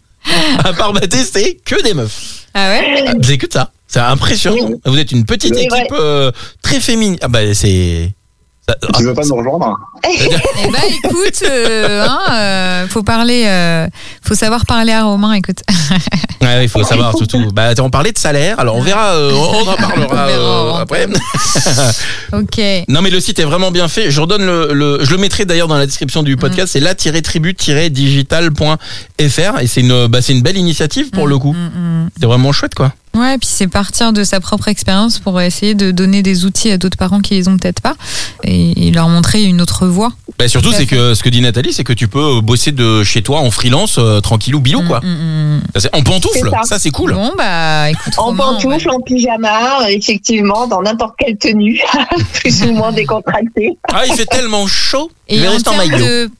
[0.64, 2.46] À part Baptiste, c'est que des meufs.
[2.54, 3.04] Ah ouais?
[3.22, 3.70] C'est que ça.
[3.86, 4.70] C'est impressionnant.
[4.84, 6.32] Vous êtes une petite équipe euh,
[6.62, 7.18] très féminine.
[7.22, 8.10] Ah bah, c'est...
[8.68, 10.28] ça- ah, Tu veux pas nous rejoindre Eh
[10.70, 13.86] ben écoute, euh, hein, euh, faut parler, euh,
[14.22, 15.32] faut savoir parler à Romain.
[15.34, 15.62] Écoute.
[16.40, 17.50] Ouais, il faut savoir surtout.
[17.52, 21.06] Bah, on parlait de salaire, alors on verra, euh, on en parlera euh, après.
[22.32, 22.60] Ok.
[22.88, 24.10] Non, mais le site est vraiment bien fait.
[24.10, 26.72] Je redonne le, le je le mettrai d'ailleurs dans la description du podcast.
[26.72, 31.52] C'est la-tribu-digital.fr et c'est une, bah, c'est une belle initiative pour le coup.
[31.52, 32.10] Mm, mm.
[32.20, 32.92] C'est vraiment chouette, quoi.
[33.14, 36.78] Ouais, puis c'est partir de sa propre expérience pour essayer de donner des outils à
[36.78, 37.94] d'autres parents qui les ont peut-être pas
[38.42, 40.12] et, leur montrer une autre voie.
[40.38, 43.22] Bah, surtout, c'est que ce que dit Nathalie, c'est que tu peux bosser de chez
[43.22, 45.00] toi en freelance, euh, tranquillou, bilou, quoi.
[45.00, 45.60] Mm, mm, mm.
[45.74, 46.62] Ça, c'est- En pantoufle, ça.
[46.64, 47.14] ça c'est cool.
[47.14, 48.12] Bon bah écoute.
[48.16, 51.80] En Romain, pantoufle, en pyjama, effectivement, dans n'importe quelle tenue,
[52.34, 53.78] plus ou moins décontractée.
[53.92, 55.10] Ah, il fait tellement chaud.
[55.28, 56.04] Et vais en rester en termes maillot.
[56.04, 56.30] de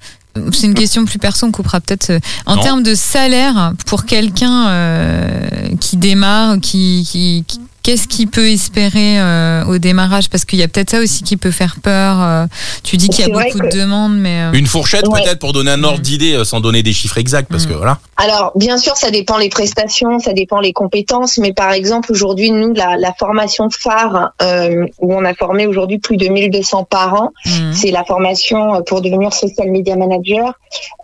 [0.52, 2.10] c'est une question plus perso, on coupera peut-être.
[2.10, 5.48] euh, En termes de salaire, pour quelqu'un euh,
[5.80, 10.28] qui démarre, qui, qui, qui- qu'est-ce qu'il peut espérer euh, au démarrage?
[10.28, 12.16] Parce qu'il y a peut-être ça aussi qui peut faire peur.
[12.20, 12.46] euh,
[12.82, 15.22] tu dis qu'il y a beaucoup que- de demandes, mais euh, Une fourchette Ouais.
[15.22, 17.68] peut-être pour donner un ordre d'idée sans donner des chiffres exacts parce Mm.
[17.68, 17.98] que voilà.
[18.16, 22.50] Alors, bien sûr, ça dépend les prestations, ça dépend les compétences, mais par exemple, aujourd'hui,
[22.50, 27.30] nous, la, la formation phare, euh, où on a formé aujourd'hui plus de 1200 parents,
[27.44, 30.54] mm, c'est la formation pour devenir social media manager.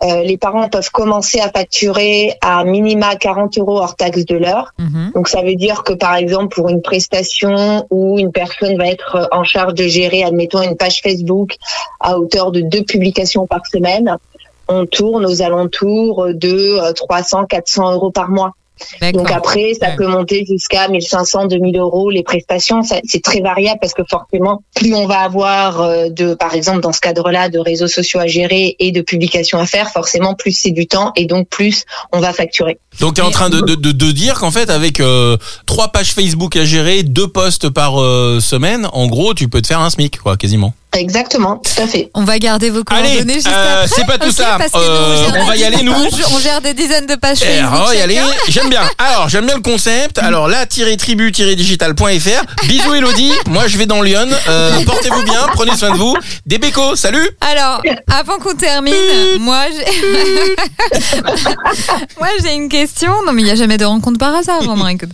[0.03, 4.73] Euh, les parents peuvent commencer à facturer à minima 40 euros hors taxe de l'heure.
[4.79, 5.11] mhm.
[5.13, 9.29] Donc ça veut dire que par exemple pour une prestation où une personne va être
[9.31, 11.57] en charge de gérer, admettons, une page Facebook
[11.99, 14.17] à hauteur de deux publications par semaine,
[14.67, 18.53] on tourne aux alentours de 300-400 euros par mois.
[19.13, 19.95] Donc après, ça Ouais.
[19.95, 22.81] peut monter jusqu'à 1500, 2000 euros les prestations.
[22.83, 26.93] C'est très variable parce que forcément, plus on va avoir euh, de, par exemple, dans
[26.93, 30.71] ce cadre-là, de réseaux sociaux à gérer et de publications à faire, forcément, plus c'est
[30.71, 32.79] du temps et donc plus on va facturer.
[32.99, 36.11] Donc t'es en train de, de, de, de dire qu'en fait avec euh, trois pages
[36.13, 39.89] Facebook à gérer, deux posts par euh, semaine, en gros tu peux te faire un
[39.89, 40.73] SMIC quoi quasiment.
[40.93, 42.11] Exactement, tout à fait.
[42.13, 43.95] On va garder vos Allez, coordonnées juste euh, après.
[43.95, 44.57] c'est pas tout ça.
[44.75, 45.93] Euh, nous, on va y des- aller, nous.
[45.93, 48.19] On gère des dizaines de pages Eh, on va y aller.
[48.49, 48.81] J'aime bien.
[48.97, 50.19] Alors j'aime bien le concept.
[50.19, 52.65] Alors là tribu-digital.fr.
[52.67, 53.31] Bisous Elodie.
[53.47, 54.27] Moi je vais dans Lyon.
[54.49, 55.47] Euh, Portez-vous bien.
[55.53, 56.15] Prenez soin de vous.
[56.45, 56.97] Des bécos.
[56.97, 57.29] Salut.
[57.39, 58.93] Alors, avant qu'on termine,
[59.39, 60.91] moi j'ai
[62.19, 63.11] moi j'ai une question.
[63.25, 64.87] Non mais il y a jamais de rencontre par hasard, Romain.
[64.89, 65.09] écoute.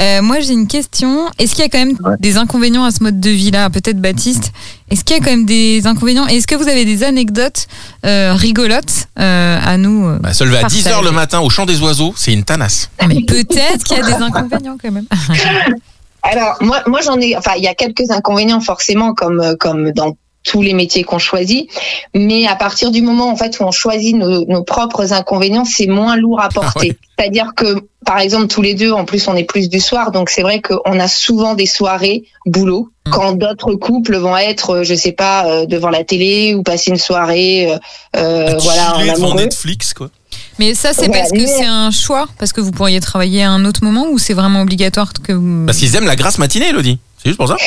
[0.00, 1.30] Euh, moi j'ai une question.
[1.38, 2.16] Est-ce qu'il y a quand même Ouais.
[2.20, 4.52] des inconvénients à ce mode de vie là Peut-être Baptiste.
[4.92, 7.66] Est-ce qu'il y a quand même des inconvénients Et Est-ce que vous avez des anecdotes
[8.04, 10.80] euh, rigolotes euh, à nous euh, Bah, se lever à Partage.
[10.80, 12.90] 10h le matin au chant des oiseaux, c'est une tanasse.
[12.98, 15.06] ah, Mais peut-être qu'il y a des inconvénients quand même.
[16.22, 20.14] Alors moi, moi j'en ai, enfin il y a quelques inconvénients forcément comme comme dans
[20.42, 21.70] tous les métiers qu'on choisit,
[22.14, 25.86] mais à partir du moment en fait où on choisit nos, nos propres inconvénients, c'est
[25.86, 26.96] moins lourd à porter.
[27.18, 30.30] C'est-à-dire que par exemple tous les deux, en plus on est plus du soir, donc
[30.30, 32.90] c'est vrai qu'on a souvent des soirées boulot.
[33.06, 33.10] Mm.
[33.10, 36.90] Quand d'autres couples vont être, euh, je sais pas, euh, devant la télé ou passer
[36.90, 37.78] une soirée, euh,
[38.16, 39.34] euh, voilà, en devant.
[39.34, 40.10] Netflix quoi.
[40.58, 43.42] Mais ça c'est Ouais, parce que mais- c'est un choix, parce que vous pourriez travailler
[43.42, 45.66] à un autre moment ou c'est vraiment obligatoire que vous.
[45.66, 46.98] Parce qu'ils aiment la grasse matinée Elodie.
[47.22, 47.56] C'est juste pour ça.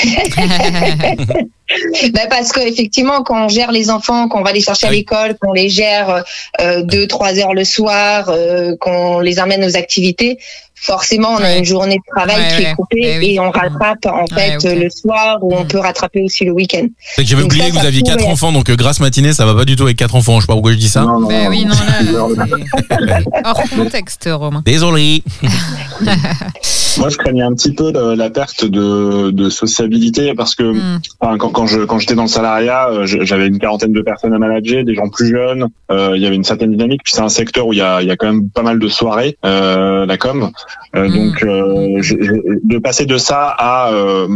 [2.14, 4.98] Ben parce que effectivement, quand on gère les enfants, qu'on va les chercher à oui.
[4.98, 6.24] l'école, qu'on les gère
[6.62, 10.38] euh, deux, trois heures le soir, euh, qu'on les amène aux activités,
[10.86, 12.70] forcément, on a une journée de travail Ouais, qui ouais.
[12.72, 13.34] est coupée Eh oui.
[13.36, 15.68] et on rattrape en Ouais, fait le soir ou on Mm.
[15.68, 16.88] peut rattraper aussi le week-end.
[17.16, 19.34] C'est que J'avais oublié ça, que vous ça aviez quatre enfants, donc euh, grasse matinée,
[19.34, 20.36] ça va pas du tout avec quatre enfants.
[20.38, 21.02] Je sais pas pourquoi je dis ça.
[21.02, 21.74] Non, non, Ben non, oui, non.
[22.12, 22.46] non, là,
[23.24, 24.62] c'est hors contexte, Romain.
[24.66, 25.24] Désolé.
[26.98, 31.00] Moi, je craignais un petit peu le- la perte de, de sociabilité parce que Hmm.
[31.20, 34.34] enfin, quand, quand je quand j'étais dans le salariat, euh, j'avais une quarantaine de personnes
[34.34, 35.68] à manager, des gens plus jeunes.
[35.92, 37.02] euh, il y avait une certaine dynamique.
[37.04, 38.80] Puis c'est un secteur où il y a, il y a quand même pas mal
[38.80, 40.52] de soirées, euh, la com.
[40.96, 41.14] Euh, Mm.
[41.14, 44.28] Donc euh, je- je- de passer de ça à, euh,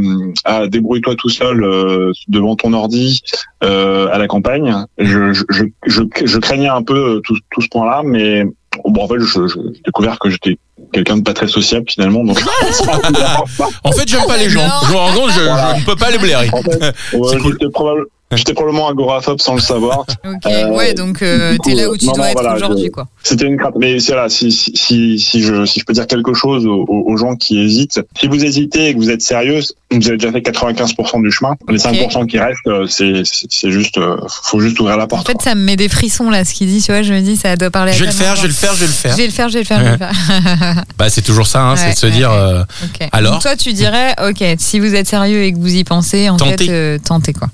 [0.43, 3.21] à débrouille-toi tout seul euh, devant ton ordi
[3.63, 7.67] euh, à la campagne, je, je, je, je, je craignais un peu tout, tout ce
[7.69, 8.43] point-là, mais
[8.85, 10.57] bon en fait je- je- j'ai découvert que j'étais
[10.93, 12.23] quelqu'un de pas très sociable finalement.
[12.23, 12.39] Donc
[13.83, 14.61] En fait, j'aime pas les gens.
[14.91, 15.07] Non.
[15.27, 16.49] Je je, je ne peux pas les blairer.
[16.51, 16.77] En fait,
[17.13, 17.53] ouais, C'est cool.
[17.53, 18.05] j'étais probable-
[18.37, 20.05] j'étais probablement agoraphobe sans le savoir.
[20.25, 22.91] Ok, Euh, ouais, donc euh, t'es là où tu non, dois non, être voilà, aujourd'hui,
[22.91, 23.07] quoi.
[23.23, 23.73] C'était une crainte.
[23.79, 27.17] Mais c'est là, si, si, si, si je, si je peux dire quelque chose aux,
[27.17, 29.61] gens qui hésitent, si vous hésitez et que vous êtes sérieux,
[29.91, 31.55] vous avez déjà fait 95% du chemin.
[31.67, 35.27] Les 5% qui restent, euh, c'est, c'est juste, euh, faut juste ouvrir la En porte.
[35.27, 37.37] fait, ça me met des frissons, là, ce qu'il dit, tu vois, je me dis,
[37.37, 38.91] ça doit parler à Je vais le faire, je vais le faire, je vais le
[38.93, 39.11] faire.
[39.13, 40.83] Je vais le faire, je vais le faire, je vais le faire.
[40.97, 42.29] Bah, c'est toujours ça, hein, c'est de se ouais, dire.
[42.29, 42.35] ouais.
[42.37, 42.63] euh.
[43.11, 46.29] Alors Donc toi, tu dirais, ok, si vous êtes sérieux et que vous y pensez,
[46.29, 46.65] en Tentez.
[46.65, 47.47] fait, euh, tentez, quoi.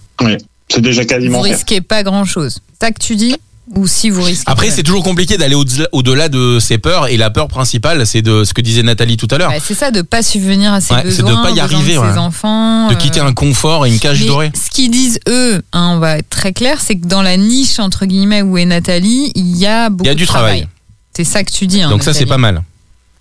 [0.69, 1.51] C'est déjà Vous quasiment fait.
[1.53, 2.59] risquez pas grand-chose.
[2.79, 3.35] C'est ça que tu dis
[3.75, 7.07] Ou si vous risquez Après, c'est toujours compliqué d'aller au-delà de ses peurs.
[7.07, 9.73] Et la peur principale, c'est de ce que disait Nathalie tout à l'heure, Ouais, c'est
[9.75, 11.99] ça, de pas subvenir à ses Ouais, c'est de besoins, pas y besoins arriver, de
[11.99, 12.11] ouais.
[12.13, 12.87] ses enfants.
[12.89, 14.51] de euh, quitter un confort et une cage Mais dorée.
[14.55, 17.79] ce qu'ils disent eux, hein, on va être très clair, c'est que dans la niche
[17.79, 20.67] entre guillemets où est Nathalie, il y a beaucoup Il y a du de travail.
[21.15, 21.81] C'est ça que tu dis.
[21.81, 22.61] hein, Donc ça, c'est pas mal.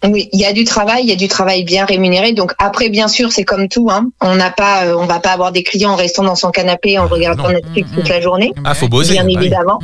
[0.04, 2.32] Oui, il y a du travail, il y a du travail bien rémunéré.
[2.32, 3.88] Donc après, bien sûr, c'est comme tout.
[3.90, 4.10] Hein.
[4.20, 6.98] On n'a pas, euh, on va pas avoir des clients en restant dans son canapé
[6.98, 7.54] en regardant non.
[7.54, 9.12] Netflix Mm, toute la journée, Ah, faut bosser.
[9.12, 9.36] bien bah oui.
[9.36, 9.40] Mm.
[9.40, 9.78] évidemment.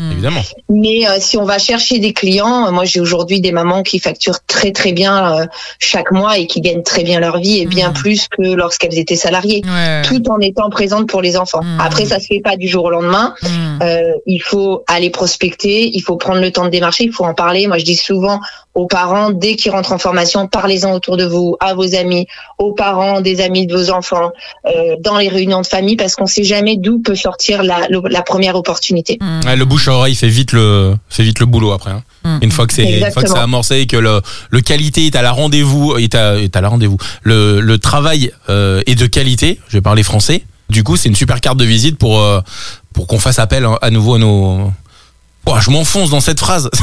[0.69, 3.99] Mais euh, si on va chercher des clients, euh, moi j'ai aujourd'hui des mamans qui
[3.99, 5.47] facturent très très bien euh,
[5.79, 9.17] chaque mois et qui gagnent très bien leur vie et bien plus que lorsqu'elles étaient
[9.17, 11.61] salariées, Ouais, tout en étant présentes pour les enfants.
[11.79, 13.35] Après, ça se fait pas du jour au lendemain.
[13.43, 13.47] Mm.
[13.83, 17.35] Euh, il faut aller prospecter, il faut prendre le temps de démarcher, il faut en
[17.35, 17.67] parler.
[17.67, 18.41] Moi, je dis souvent
[18.75, 22.27] aux parents, dès qu'ils rentrent en formation, parlez-en autour de vous, à vos amis,
[22.59, 24.31] aux parents, des amis de vos enfants,
[24.67, 28.03] euh, dans les réunions de famille, parce qu'on sait jamais d'où peut sortir la, le-
[28.09, 29.19] la première opportunité.
[29.21, 29.41] Mm.
[29.47, 31.91] Ouais, le bouche à oreille fait vite le fait vite le boulot après.
[31.91, 32.03] hein.
[32.25, 32.39] Mm.
[32.43, 33.35] Une fois que c'est une fois que Exactement.
[33.37, 36.61] c'est amorcé et que le le qualité est à la rendez-vous est à est à
[36.61, 36.99] la rendez-vous.
[37.23, 39.59] Le le travail euh, est de qualité.
[39.69, 40.45] Je vais parler français.
[40.69, 42.41] Du coup, c'est une super carte de visite pour euh,
[42.95, 44.71] pour qu'on fasse appel hein, à nouveau à nos
[45.47, 46.71] Ouah, je m'enfonce dans cette phrase.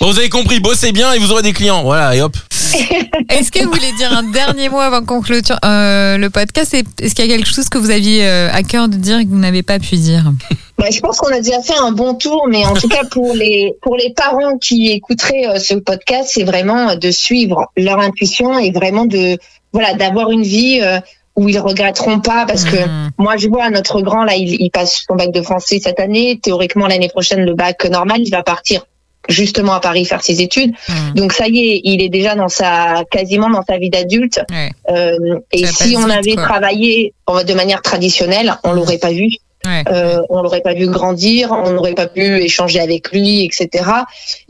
[0.00, 1.82] bon, vous avez compris, bossez bien et vous aurez des clients.
[1.82, 2.36] Voilà, et hop.
[3.28, 6.74] Est-ce que vous voulez dire un dernier mot avant qu'on clôture euh, le podcast?
[6.74, 9.24] Est-ce qu'il y a quelque chose que vous aviez euh, à cœur de dire et
[9.24, 10.24] que vous n'avez pas pu dire?
[10.80, 13.34] Bah, je pense qu'on a déjà fait un bon tour, mais en tout cas pour
[13.34, 18.58] les pour les parents qui écouteraient euh, ce podcast, c'est vraiment de suivre leur intuition
[18.58, 19.36] et vraiment de
[19.74, 20.98] voilà d'avoir une vie euh,
[21.36, 23.10] où ils regretteront pas parce que Mm.
[23.18, 26.38] moi je vois notre grand là il, il passe son bac de français cette année
[26.42, 28.84] théoriquement l'année prochaine le bac normal il va partir
[29.28, 30.72] justement à Paris faire ses études.
[30.88, 31.12] Hmm.
[31.14, 34.40] Donc ça y est, il est déjà dans sa quasiment dans sa vie d'adulte.
[34.50, 34.70] Ouais.
[34.90, 36.44] Euh, et si on avait quoi.
[36.44, 39.28] travaillé en- de manière traditionnelle, on l'aurait pas vu.
[39.66, 39.84] Ouais.
[39.92, 43.68] Euh, on l'aurait pas vu grandir, on n'aurait pas pu échanger avec lui, etc.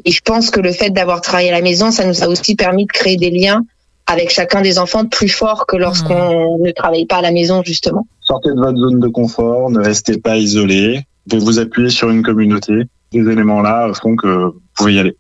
[0.05, 2.55] Et je pense que le fait d'avoir travaillé à la maison, ça nous a aussi
[2.55, 3.65] permis de créer des liens
[4.11, 8.07] avec chacun des enfants plus forts que lorsqu'on ne travaille pas à la maison, justement.
[8.23, 11.05] Sortez de votre zone de confort, ne restez pas isolé.
[11.31, 12.73] Vous vous appuyer sur une communauté.
[13.13, 15.17] Ces éléments-là font que vous pouvez y aller.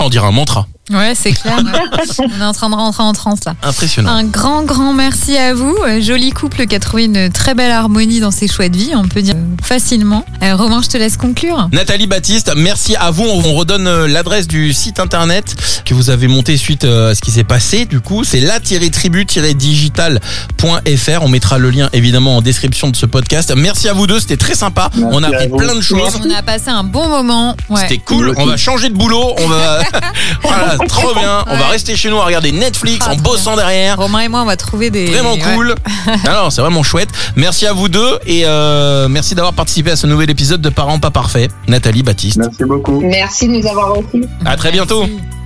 [0.00, 0.66] On dirait un mantra.
[0.90, 1.58] Ouais, c'est clair.
[1.58, 1.70] ouais.
[2.18, 3.54] On est en train de rentrer en transe là.
[3.62, 4.10] Impressionnant.
[4.10, 5.76] Un grand, grand merci à vous.
[5.86, 8.90] Euh, Joli couple qui a trouvé une très belle harmonie dans ses choix de vie,
[8.96, 10.24] on peut dire euh, facilement.
[10.42, 11.68] Euh, Romain, je te laisse conclure.
[11.72, 13.22] Nathalie Baptiste, merci à vous.
[13.22, 15.54] On redonne euh, l'adresse du site internet
[15.84, 17.84] que vous avez monté suite à ce qui s'est passé.
[17.84, 21.22] Du coup, c'est la-tribu-digital.fr.
[21.22, 23.52] On mettra le lien évidemment en description de ce podcast.
[23.56, 24.90] Merci à vous deux, c'était très sympa.
[24.94, 26.18] Merci on a appris plein de choses.
[26.24, 27.56] On a passé un bon moment.
[27.70, 27.82] Ouais.
[27.82, 28.34] C'était cool.
[28.36, 29.32] On va changer de boulot.
[29.38, 29.78] On va,
[30.42, 31.44] voilà, trop bien.
[31.46, 33.98] On va rester chez nous à regarder Netflix Ah, en bossant derrière.
[33.98, 35.06] Romain et moi, on va trouver des.
[35.06, 35.54] Vraiment ouais.
[35.54, 35.74] cool.
[36.24, 37.10] Alors, c'est vraiment chouette.
[37.36, 40.98] Merci à vous deux et euh, merci d'avoir participé à ce nouvel épisode de Parents
[40.98, 41.50] pas parfaits.
[41.68, 42.38] Nathalie Baptiste.
[42.38, 43.00] Merci beaucoup.
[43.00, 44.24] Merci de nous avoir reçus.
[44.44, 45.06] À très bientôt.
[45.06, 45.41] Merci.